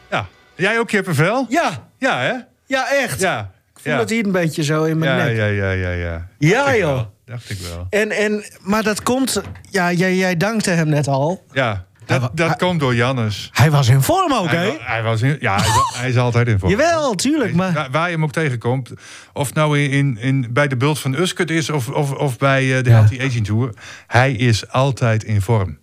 [0.09, 0.27] Ja.
[0.55, 1.45] Jij ook kippenvel?
[1.49, 1.89] Ja.
[1.97, 2.33] Ja, hè?
[2.65, 3.19] Ja, echt.
[3.19, 3.51] Ja.
[3.75, 5.35] Ik voel het hier een beetje zo in mijn ja, nek.
[5.35, 6.27] Ja, ja, ja, ja.
[6.37, 7.01] Ja, joh.
[7.25, 7.87] Dacht ik wel.
[7.89, 9.41] En, en, maar dat komt...
[9.69, 11.43] Ja, jij, jij dankte hem net al.
[11.51, 13.49] Ja, dat, dat komt door Jannes.
[13.51, 14.77] Hij was in vorm ook, hè?
[14.79, 15.59] Hij, was in, ja,
[15.93, 16.71] hij, is altijd in vorm.
[16.71, 17.53] Jawel, tuurlijk.
[17.53, 17.73] Maar...
[17.73, 18.91] Waar, waar, je hem ook tegenkomt.
[19.33, 22.83] Of nou in, in, bij de bult van Uskut is of, of, of bij uh,
[22.83, 22.89] de.
[22.89, 23.73] Healthy Aging Tour.
[24.07, 25.77] Hij is altijd in vorm.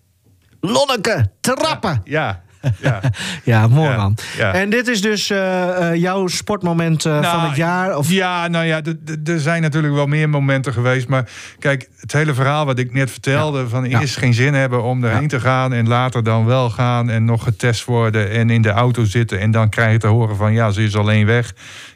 [0.61, 2.01] Lonneke, trappen.
[2.05, 2.21] ja.
[2.21, 2.43] Ja,
[3.45, 4.17] ja mooi man.
[4.39, 7.97] En dit is dus uh, uh, jouw sportmoment uh, nou, van het jaar?
[7.97, 8.11] Of?
[8.11, 8.81] Ja, nou ja,
[9.25, 11.09] er zijn natuurlijk wel meer momenten geweest.
[11.09, 13.59] Maar kijk, het hele verhaal wat ik net vertelde...
[13.59, 13.67] Ja.
[13.67, 15.73] van eerst geen zin hebben om erheen te gaan...
[15.73, 18.31] en later dan wel gaan en nog getest worden...
[18.31, 20.53] en in de auto zitten en dan krijg je te horen van...
[20.53, 21.53] ja, ze is alleen weg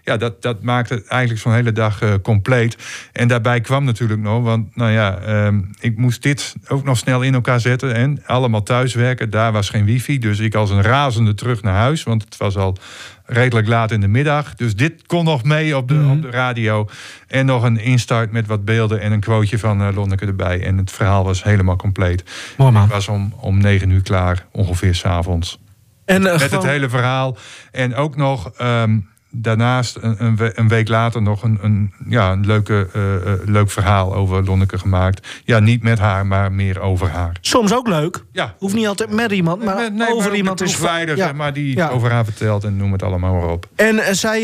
[0.09, 2.77] ja, dat, dat maakt het eigenlijk zo'n hele dag uh, compleet.
[3.13, 7.23] En daarbij kwam natuurlijk nog, want nou ja, um, ik moest dit ook nog snel
[7.23, 7.95] in elkaar zetten.
[7.95, 10.19] En allemaal thuiswerken, daar was geen wifi.
[10.19, 12.77] Dus ik als een razende terug naar huis, want het was al
[13.25, 14.55] redelijk laat in de middag.
[14.55, 16.11] Dus dit kon nog mee op de, mm -hmm.
[16.11, 16.89] op de radio.
[17.27, 20.65] En nog een instart met wat beelden en een quoteje van uh, Lonneke erbij.
[20.65, 22.25] En het verhaal was helemaal compleet.
[22.57, 22.85] Mooi man.
[22.85, 25.59] Ik was om, om negen uur klaar, ongeveer s'avonds.
[26.05, 26.65] En, uh, met gewoon...
[26.65, 27.37] het hele verhaal.
[27.73, 28.51] En ook nog...
[28.61, 33.71] Um, daarnaast een, een, week later nog een, een, ja, een leuke, uh, uh, leuk
[33.71, 35.29] verhaal over Lonneke gemaakt.
[35.45, 37.37] Ja, niet met haar, maar meer over haar.
[37.41, 38.25] Soms ook leuk.
[38.33, 38.55] Ja.
[38.59, 40.79] Hoeft niet altijd met iemand, maar nee, nee, over maar iemand is.
[41.15, 41.33] Ja.
[41.33, 41.89] maar die ja.
[41.89, 43.69] over haar vertelt en noem het allemaal maar op.
[43.77, 44.41] En uh, zij,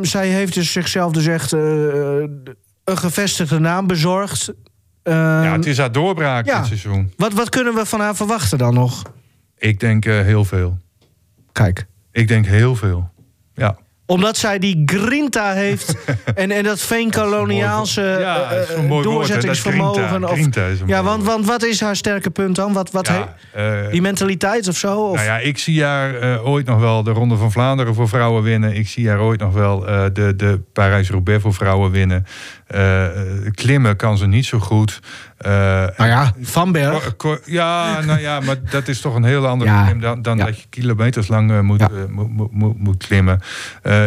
[0.00, 2.52] zij heeft dus zichzelf dus echt een
[2.84, 4.52] gevestigde naam bezorgd.
[5.02, 7.12] ja, het is haar doorbraak dit seizoen.
[7.16, 9.02] Wat, wat kunnen we van haar verwachten dan nog?
[9.58, 10.78] Ik denk heel veel.
[11.52, 11.86] Kijk.
[12.12, 13.11] Ik denk heel veel.
[13.54, 13.76] Ja.
[14.06, 15.94] Omdat zij die grinta heeft
[16.34, 18.50] en, en dat veenkoloniaalse ja,
[18.88, 20.08] uh, doorzettingsvermogen.
[20.08, 22.72] Grinta, of, grinta ja, want, want wat is haar sterke punt dan?
[22.72, 25.00] Wat, wat ja, uh, die mentaliteit of zo?
[25.00, 25.14] Of?
[25.14, 28.42] Nou ja, ik zie haar uh, ooit nog wel de Ronde van Vlaanderen voor vrouwen
[28.42, 28.74] winnen.
[28.74, 29.80] Ik zie haar ooit nog wel
[30.12, 32.26] de, de Parijs-Roubaix voor vrouwen winnen.
[33.54, 35.00] Klimmen kan ze niet zo goed.
[35.46, 37.14] Uh, nou ja, Van Berg.
[37.44, 39.76] Ja, nou ja, maar dat is toch een heel ander ja.
[39.76, 40.44] probleem dan, dan ja.
[40.44, 41.90] dat je kilometers lang uh, moet, ja.
[42.08, 43.40] moet, moet, moet, klimmen.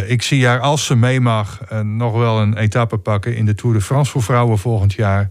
[0.08, 3.76] ik zie haar, als ze mee mag, nog wel een etappe pakken in de Tour
[3.76, 5.30] de France voor vrouwen volgend jaar.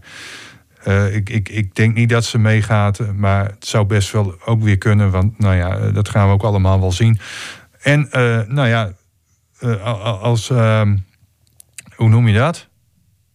[0.85, 4.61] Eh, ik, ik, ik denk niet dat ze meegaat, maar het zou best wel ook
[4.61, 5.11] weer kunnen.
[5.11, 7.19] Want nou ja, eh, dat gaan we ook allemaal wel zien.
[7.81, 8.91] En eh, nou ja,
[9.59, 10.97] eh, als, ehm,
[11.95, 12.67] hoe noem je dat?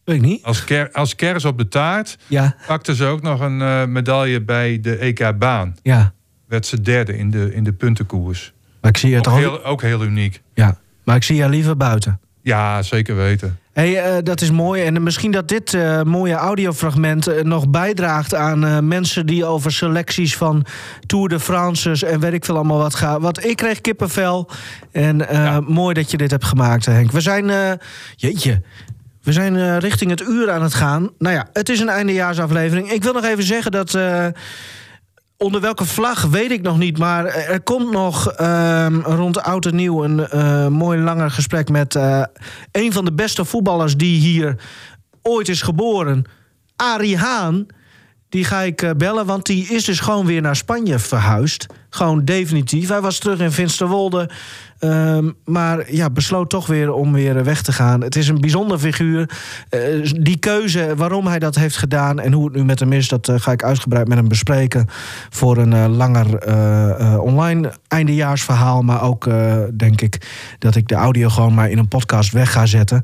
[0.04, 0.42] Weet ik niet.
[0.44, 4.40] Als, ker, als kers op de taart Ja, pakte ze ook nog een eh, medaille
[4.42, 5.76] bij de EK-baan.
[5.82, 6.12] ja.
[6.48, 8.52] Werd ze derde in de, in de puntenkoers.
[8.80, 9.38] Maar ik zie het Ook al.
[9.38, 10.42] heel, ook heel uniek.
[10.54, 12.20] Ja, maar ik zie jou liever buiten.
[12.42, 13.58] Ja, zeker weten.
[13.72, 14.82] Hey, eh, dat is mooi.
[14.82, 20.64] En misschien dat dit eh, mooie audiofragment nog bijdraagt aan mensen die over selecties van
[21.06, 23.20] Tour de France's en weet ik veel allemaal wat gaan.
[23.20, 24.50] Want ik kreeg kippenvel.
[24.92, 25.60] En Ja.
[25.60, 27.10] mooi dat je dit hebt gemaakt, Henk.
[27.12, 27.78] We zijn,
[28.16, 28.62] jeetje.
[29.22, 31.10] We zijn eh, richting het uur aan het gaan.
[31.18, 32.90] Nou ja, het is een eindejaarsaflevering.
[32.90, 33.94] Ik wil nog even zeggen dat.
[33.94, 34.26] eh,
[35.36, 39.74] Onder welke vlag weet ik nog niet, maar er komt nog ehm, rond oud en
[39.74, 41.94] nieuw een eh, mooi langer gesprek met
[42.72, 44.56] een van de beste voetballers die hier
[45.22, 46.24] ooit is geboren,
[46.76, 47.66] Arie Haan.
[48.28, 51.66] Die ga ik bellen, want die is dus gewoon weer naar Spanje verhuisd.
[51.90, 52.88] Gewoon definitief.
[52.88, 54.30] Hij was terug in Finsterwolde.
[54.80, 58.00] Ehm, maar ja, besloot toch weer om weer weg te gaan.
[58.00, 59.30] Het is een bijzonder figuur.
[59.68, 59.80] Eh,
[60.20, 63.28] die keuze, waarom hij dat heeft gedaan en hoe het nu met hem is, dat
[63.28, 64.86] eh, ga ik uitgebreid met hem bespreken.
[65.30, 68.82] Voor een eh, langer eh, eh, online eindejaarsverhaal.
[68.82, 70.28] Maar ook eh, denk ik
[70.58, 73.02] dat ik de audio gewoon maar in een podcast weg ga zetten.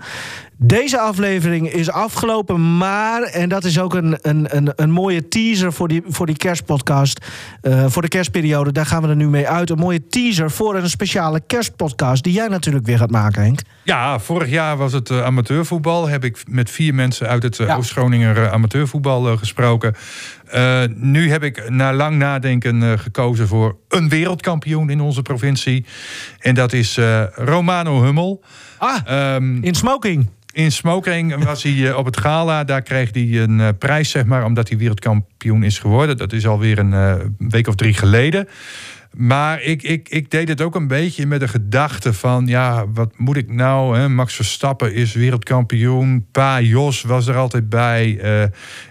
[0.58, 5.72] Deze aflevering is afgelopen, maar, en dat is ook een, een, een, een mooie teaser
[5.72, 7.26] voor die, voor die kerstpodcast,
[7.60, 9.70] eh, voor de kerstperiode, daar gaan we er nu mee uit.
[9.70, 13.60] Een mooie teaser voor een speciale kerstpodcast, die jij natuurlijk weer gaat maken, Henk.
[13.86, 16.08] Ja, vorig jaar was het eh, amateurvoetbal.
[16.08, 17.76] Heb ik met vier mensen uit het eh, Ja.
[17.76, 19.94] Oost-Groninger eh, amateurvoetbal gesproken.
[20.94, 25.84] Nu heb ik na lang nadenken gekozen voor een wereldkampioen in onze provincie.
[26.38, 26.98] En dat is
[27.34, 28.44] Romano Hummel.
[28.78, 30.28] Ah, Ehm, in smoking.
[30.52, 32.64] in Smoking was hij op het gala.
[32.64, 36.16] Daar kreeg hij een prijs, zeg maar, omdat hij wereldkampioen is geworden.
[36.16, 38.48] Dat is alweer een week of drie geleden.
[39.12, 42.46] Maar ik, ik, ik deed het ook een beetje met de gedachte van...
[42.46, 43.98] ja, wat moet ik nou?
[43.98, 44.08] Hè?
[44.08, 46.26] Max Verstappen is wereldkampioen.
[46.32, 48.18] Pa Jos was er altijd bij.
[48.20, 48.42] eh,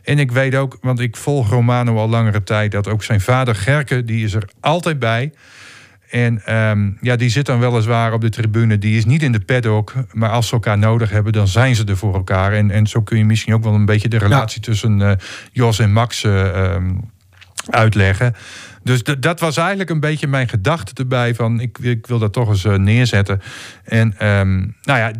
[0.03, 2.71] en ik weet ook, want ik volg Romano al langere tijd...
[2.71, 5.31] dat ook zijn vader Gerke, die is er altijd bij...
[6.09, 8.77] En ehm, ja, die zit dan weliswaar op de tribune.
[8.77, 9.93] Die is niet in de paddock.
[10.11, 12.53] Maar als ze elkaar nodig hebben, dan zijn ze er voor elkaar.
[12.53, 15.11] En, en zo kun je misschien ook wel een beetje de relatie tussen eh,
[15.51, 16.91] Jos en Max ehm,
[17.69, 18.35] uitleggen.
[18.85, 21.35] Dus dat was eigenlijk een beetje mijn gedachte erbij.
[21.35, 23.41] Van ik, ik wil dat toch eens eh, neerzetten.
[23.83, 25.11] En ehm, nou ja,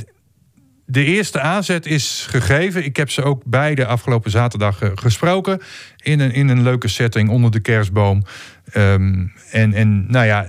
[0.86, 2.86] de eerste aanzet is gegeven.
[2.86, 5.62] Ik heb ze ook beide afgelopen zaterdag eh, gesproken.
[6.04, 8.24] In een, in een leuke setting onder de kerstboom.
[8.72, 10.48] Ehm, en, en nou ja,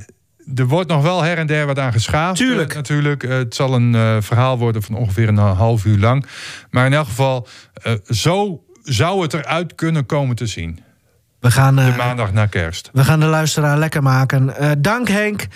[0.55, 2.37] er wordt nog wel her en der wat aan geschaafd.
[2.37, 2.71] Tuurlijk.
[2.71, 3.23] eh, natuurlijk.
[3.23, 6.27] Eh, het zal een verhaal worden van ongeveer een half uur lang.
[6.71, 7.49] Maar in elk geval,
[8.09, 10.85] zo zou het eruit kunnen komen te zien.
[11.41, 12.91] We gaan, De eh, maandag na kerst.
[12.93, 14.57] we gaan de luisteraar lekker maken.
[14.57, 15.47] Eh, dank Henk.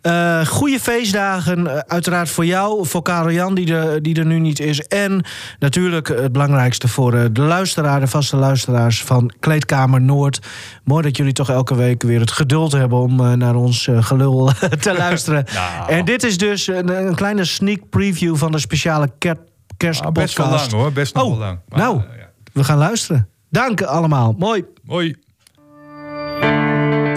[0.00, 4.60] Eh goede feestdagen, uiteraard voor jou, voor Karel Jan, die, er- die er nu niet
[4.60, 4.80] is.
[4.80, 5.24] En
[5.58, 10.38] natuurlijk het belangrijkste voor de luisteraar, de vaste luisteraars van Kleedkamer Noord.
[10.84, 14.94] Mooi dat jullie toch elke week weer het geduld hebben om naar ons gelul te
[14.96, 15.44] luisteren.
[15.54, 15.90] Nou.
[15.90, 20.26] En dit is dus een, een kleine sneak preview van de speciale ker Ah, kerstpodcast.
[20.26, 21.58] best wel lang hoor, best nog Oh, wel lang.
[21.68, 21.96] Maar, nou.
[21.96, 22.28] ja.
[22.52, 23.28] We gaan luisteren.
[23.50, 24.34] Dank allemaal.
[24.38, 24.64] Mooi.
[24.86, 25.16] Hoi.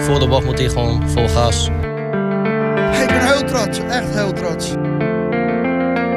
[0.04, 1.66] Voor de bocht moet hij gewoon vol gas.
[3.02, 4.70] Ik ben heel trots, echt heel trots.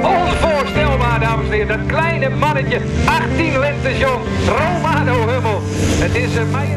[0.03, 1.67] Onvoorstelbaar, dames en heren.
[1.67, 5.61] Dat kleine mannetje, 18 lentes jong, Romano Hummel.
[5.99, 6.73] Het is een mij.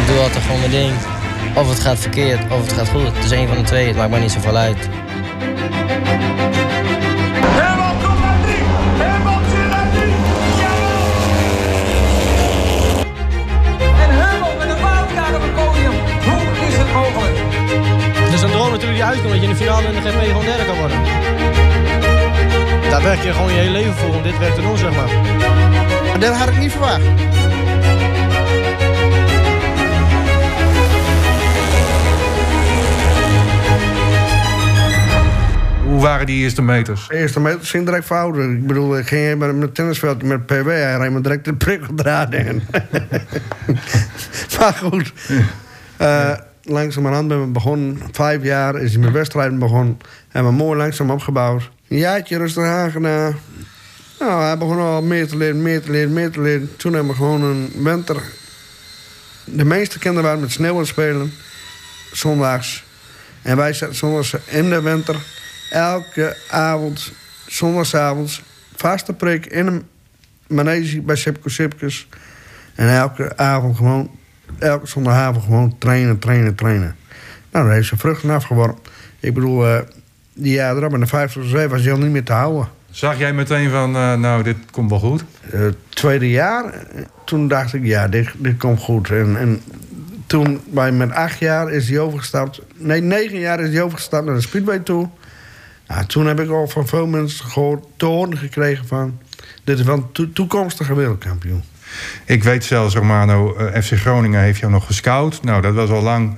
[0.00, 0.92] Ik doe altijd gewoon mijn ding.
[1.54, 3.06] Of het gaat verkeerd, of het gaat goed.
[3.14, 4.88] Het is een van de twee, het maakt me niet zoveel uit.
[19.04, 20.96] Uitkomt dat je in de finale in de GP gewoon derde kan worden.
[22.90, 25.08] Daar werk je gewoon je hele leven voor om dit werk te doen, zeg maar.
[26.06, 27.02] Maar dat had ik niet verwacht.
[35.84, 37.08] Hoe waren die eerste meters?
[37.08, 38.56] De eerste meter ging direct fouten.
[38.56, 40.68] Ik bedoel, ik ging met mijn tennisveld met PW.
[40.68, 42.62] Hij reed me direct de prikkeldraad in.
[44.58, 45.12] maar goed.
[45.96, 46.32] Eh
[46.62, 47.98] langzamerhand ben ik begonnen.
[48.12, 49.98] Vijf jaar is mijn wedstrijd begonnen.
[50.28, 51.70] En we mooi langzaam opgebouwd.
[51.88, 53.36] Een jaartje rustig aangedaan.
[54.18, 56.76] Nou, hij begon al meer te leren, meer te leren, meer te leren.
[56.76, 58.22] Toen hebben we gewoon een winter...
[59.44, 61.32] De meeste kinderen waren met sneeuw aan het spelen.
[62.12, 62.84] Zondags.
[63.42, 65.16] En wij zaten zondags in de winter
[65.70, 67.12] elke avond,
[67.46, 68.42] zondagsavonds,
[68.76, 69.86] vaste prik in een
[70.46, 72.08] manege bij Sipko Sipkes.
[72.74, 74.10] En elke avond gewoon,
[74.58, 76.96] elke zondagavond gewoon trainen, trainen, trainen.
[77.50, 78.82] Nou, daar heeft ze vruchten afgeworpen.
[79.20, 79.78] Ik bedoel, eh,
[80.34, 82.68] die jaar erop in de 50 zee was hij al niet meer te houden.
[82.90, 85.24] Zag jij meteen van, eh, nou, dit komt wel goed?
[85.40, 89.10] Het tweede jaar, eh, toen dacht ik, ja, dit, dit komt goed.
[89.10, 89.60] En, en
[90.26, 92.60] toen, bij met acht jaar, is hij overgestapt.
[92.76, 95.08] Nee, negen jaar is hij overgestapt naar de Speedway toe.
[95.86, 99.18] Nou, toen heb ik al van veel mensen gehoord, te horen gekregen van...
[99.64, 101.62] dit is wel een to- toekomstige wereldkampioen.
[102.24, 105.42] Ik weet zelfs, Romano, eh, FC Groningen heeft jou nog gescout.
[105.42, 106.34] Nou, dat was al lang,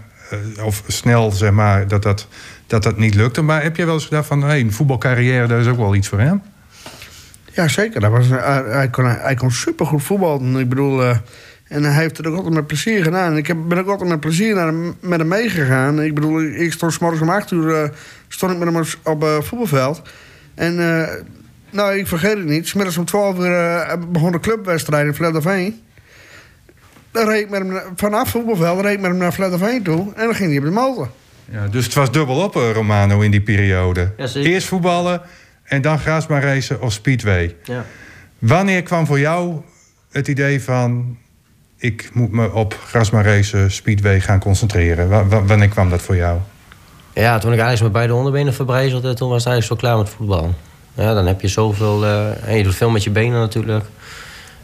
[0.57, 2.29] eh, of snel, zeg maar, dat dat,
[2.67, 3.43] dat dat niet lukte.
[3.43, 6.09] Maar heb je wel eens gedacht van, hé, een voetbalcarrière, dat is ook wel iets
[6.09, 6.43] voor hem?
[7.53, 8.01] Ja, zeker.
[8.01, 10.57] Dat was, hij, hij kon, hij kon supergoed voetballen.
[10.57, 11.17] Ik bedoel, eh,
[11.69, 13.31] en hij heeft het ook altijd met plezier gedaan.
[13.31, 16.03] En ik heb, ben ook altijd met plezier naar met hem meegegaan.
[16.03, 17.89] Ik bedoel, ik stond 's morgens om acht uur eh,
[18.29, 20.03] stond ik met hem op- het voetbalveld.
[20.55, 21.09] En eh,
[21.75, 22.69] nou, ik vergeet het niet.
[22.69, 25.83] 's middags om 12 uur eh, begon de clubwedstrijd in Vledderveen.
[27.11, 30.13] Dan reed ik met hem na- vanaf voetbalveld reed ik met hem naar Vledderveen toe.
[30.17, 31.09] En dan ging hij op de motor.
[31.51, 34.13] Ja, dus het was dubbel op, eh, Romano, in die periode.
[34.17, 34.29] Ja.
[34.35, 35.21] Eerst voetballen
[35.65, 37.57] en dan grasbaan racen of speedway.
[37.65, 37.85] Ja.
[38.39, 39.61] Wanneer kwam voor jou
[40.11, 41.17] het idee van...
[41.79, 45.09] ik moet me op grasbaan racen, speedway gaan concentreren?
[45.09, 46.39] Wa- wa- wanneer kwam dat voor jou?
[47.13, 50.09] Ja, toen ik eigenlijk met beide onderbenen verbrijzelde, toen was het eigenlijk zo klaar met
[50.09, 50.55] voetbal.
[50.95, 52.05] Ja, dan heb je zoveel...
[52.05, 53.85] eh, en je doet veel met je benen natuurlijk.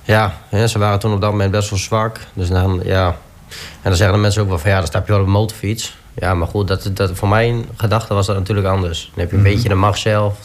[0.02, 2.18] Ja, hè, ze waren toen op dat moment best wel zwak.
[2.32, 3.16] Dus dan, ja...
[3.48, 3.56] En
[3.88, 5.96] dan zeggen de mensen ook wel van, ja, dan stap je wel op een motorfiets.
[6.14, 9.10] Ja, maar goed, dat, dat, voor mijn gedachte was dat natuurlijk anders.
[9.14, 10.38] Dan heb je een beetje de macht zelf.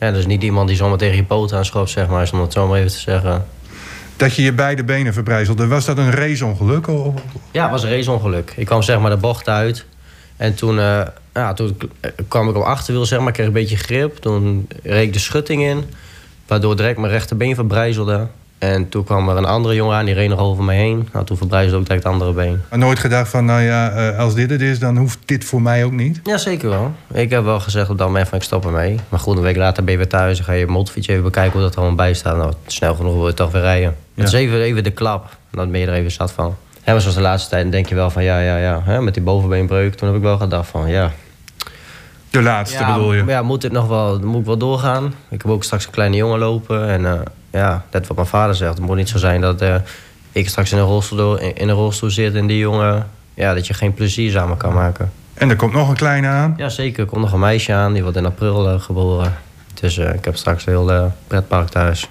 [0.00, 2.66] Ja, dus niet iemand die zomaar tegen je poten aanschopt, zeg maar, om het zo
[2.66, 3.44] maar even te zeggen.
[4.16, 5.66] Dat je je beide benen verbrijzelde.
[5.66, 6.88] Was dat een raceongeluk?
[6.88, 7.14] Of-
[7.50, 8.52] Ja, het was een raceongeluk.
[8.56, 9.84] Ik kwam zeg maar de bocht uit.
[10.36, 11.00] En toen, eh,
[11.34, 14.16] ja, toen k- kwam ik op achterwiel, zeg maar, kreeg een beetje grip.
[14.16, 15.84] Toen reed ik de schutting in,
[16.46, 18.26] waardoor direct mijn rechterbeen verbrijzelde.
[18.58, 21.08] En toen kwam er een andere jongen aan, die reed nog over me heen.
[21.12, 22.62] Nou, toen verbrijzelde ook direct het andere been.
[22.70, 25.62] Maar nooit gedacht van, nou ja, eh, als dit het is, dan hoeft dit voor
[25.62, 26.20] mij ook niet?
[26.24, 26.92] Ja, zeker wel.
[27.12, 28.98] Ik heb wel gezegd op dat moment van ik stop ermee.
[29.08, 30.36] Maar goed, een week later ben je weer thuis.
[30.36, 32.36] Dan ga je je motorfiets even bekijken hoe dat er allemaal bij staat.
[32.36, 33.96] Nou, snel genoeg wil je toch weer rijden.
[34.14, 35.24] Het is even, even de klap.
[35.50, 36.56] En dan ben je er even zat van.
[36.84, 38.80] En maar zoals de laatste tijd dan denk je wel van ja, ja, ja.
[38.84, 41.12] Hè, met die bovenbeenbreuk, toen heb ik wel gedacht van ja.
[42.34, 43.24] De laatste ja, bedoel je?
[43.26, 45.04] Ja, moet dit nog wel, moet ik wel doorgaan?
[45.30, 46.88] Ik heb ook straks een kleine jongen lopen.
[46.88, 47.20] En eh,
[47.50, 48.74] ja, net wat mijn vader zegt.
[48.74, 49.74] Het moet niet zo zijn dat eh,
[50.32, 53.06] ik straks in een, rolstoel, door- in, in een rolstoel zit en die jongen...
[53.34, 55.12] Ja, dat je geen plezier samen kan maken.
[55.34, 56.54] En er komt nog een kleine aan?
[56.56, 57.00] Ja, zeker.
[57.02, 57.92] Er komt nog een meisje aan.
[57.92, 59.34] Die wordt in april eh, geboren.
[59.80, 62.08] Dus ik heb straks een heel pretpark thuis.